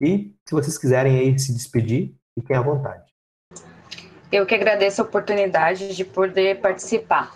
E 0.00 0.32
se 0.46 0.54
vocês 0.54 0.78
quiserem 0.78 1.18
aí 1.18 1.38
se 1.38 1.52
despedir, 1.52 2.14
fiquem 2.34 2.56
à 2.56 2.62
vontade. 2.62 3.04
Eu 4.32 4.46
que 4.46 4.54
agradeço 4.54 5.02
a 5.02 5.04
oportunidade 5.04 5.94
de 5.94 6.04
poder 6.06 6.60
participar. 6.60 7.34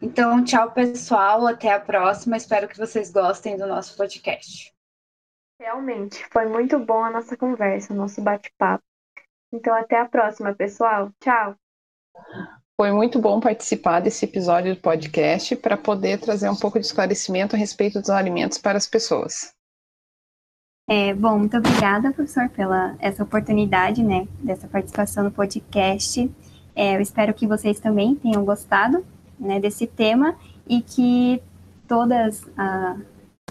Então, 0.00 0.44
tchau, 0.44 0.70
pessoal. 0.70 1.46
Até 1.46 1.72
a 1.72 1.80
próxima. 1.80 2.36
Espero 2.36 2.68
que 2.68 2.78
vocês 2.78 3.10
gostem 3.10 3.56
do 3.56 3.66
nosso 3.66 3.96
podcast. 3.96 4.72
Realmente, 5.60 6.26
foi 6.32 6.46
muito 6.46 6.78
bom 6.78 7.04
a 7.04 7.10
nossa 7.10 7.36
conversa, 7.36 7.92
o 7.92 7.96
nosso 7.96 8.20
bate-papo. 8.20 8.82
Então, 9.52 9.74
até 9.74 10.00
a 10.00 10.08
próxima, 10.08 10.54
pessoal. 10.54 11.10
Tchau. 11.20 11.54
Foi 12.76 12.90
muito 12.90 13.20
bom 13.20 13.38
participar 13.38 14.00
desse 14.00 14.24
episódio 14.24 14.74
do 14.74 14.80
podcast 14.80 15.54
para 15.56 15.76
poder 15.76 16.18
trazer 16.18 16.48
um 16.48 16.56
pouco 16.56 16.80
de 16.80 16.86
esclarecimento 16.86 17.54
a 17.54 17.58
respeito 17.58 18.00
dos 18.00 18.10
alimentos 18.10 18.58
para 18.58 18.76
as 18.76 18.88
pessoas. 18.88 19.54
É, 20.88 21.14
bom, 21.14 21.38
muito 21.38 21.56
obrigada, 21.56 22.12
professor, 22.12 22.48
pela 22.48 22.96
essa 22.98 23.22
oportunidade, 23.22 24.02
né, 24.02 24.26
dessa 24.40 24.66
participação 24.66 25.22
no 25.22 25.30
podcast. 25.30 26.28
É, 26.74 26.96
eu 26.96 27.00
espero 27.00 27.32
que 27.32 27.46
vocês 27.46 27.78
também 27.78 28.16
tenham 28.16 28.44
gostado, 28.44 29.06
né, 29.42 29.60
desse 29.60 29.86
tema 29.86 30.36
e 30.68 30.80
que 30.80 31.42
todas, 31.86 32.42
a, 32.56 32.96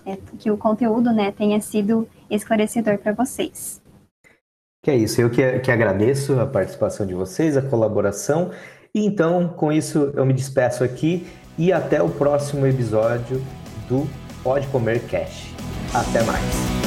é, 0.06 0.18
que 0.40 0.50
o 0.50 0.58
conteúdo, 0.58 1.12
né, 1.12 1.32
tenha 1.32 1.60
sido 1.60 2.08
esclarecedor 2.30 2.98
para 2.98 3.12
vocês. 3.12 3.82
Que 4.84 4.90
é 4.90 4.96
isso, 4.96 5.22
eu 5.22 5.30
que, 5.30 5.60
que 5.60 5.70
agradeço 5.70 6.40
a 6.40 6.48
participação 6.48 7.06
de 7.06 7.14
vocês, 7.14 7.56
a 7.56 7.62
colaboração. 7.62 8.50
E 8.96 9.06
então, 9.06 9.50
com 9.50 9.72
isso, 9.72 10.12
eu 10.16 10.26
me 10.26 10.34
despeço 10.34 10.84
aqui 10.84 11.28
e 11.58 11.72
até 11.72 12.02
o 12.02 12.10
próximo 12.10 12.66
episódio 12.66 13.42
do 13.88 14.08
Pode 14.44 14.68
Comer 14.70 15.02
Cash. 15.08 15.54
Até 15.94 16.24
mais. 16.24 16.81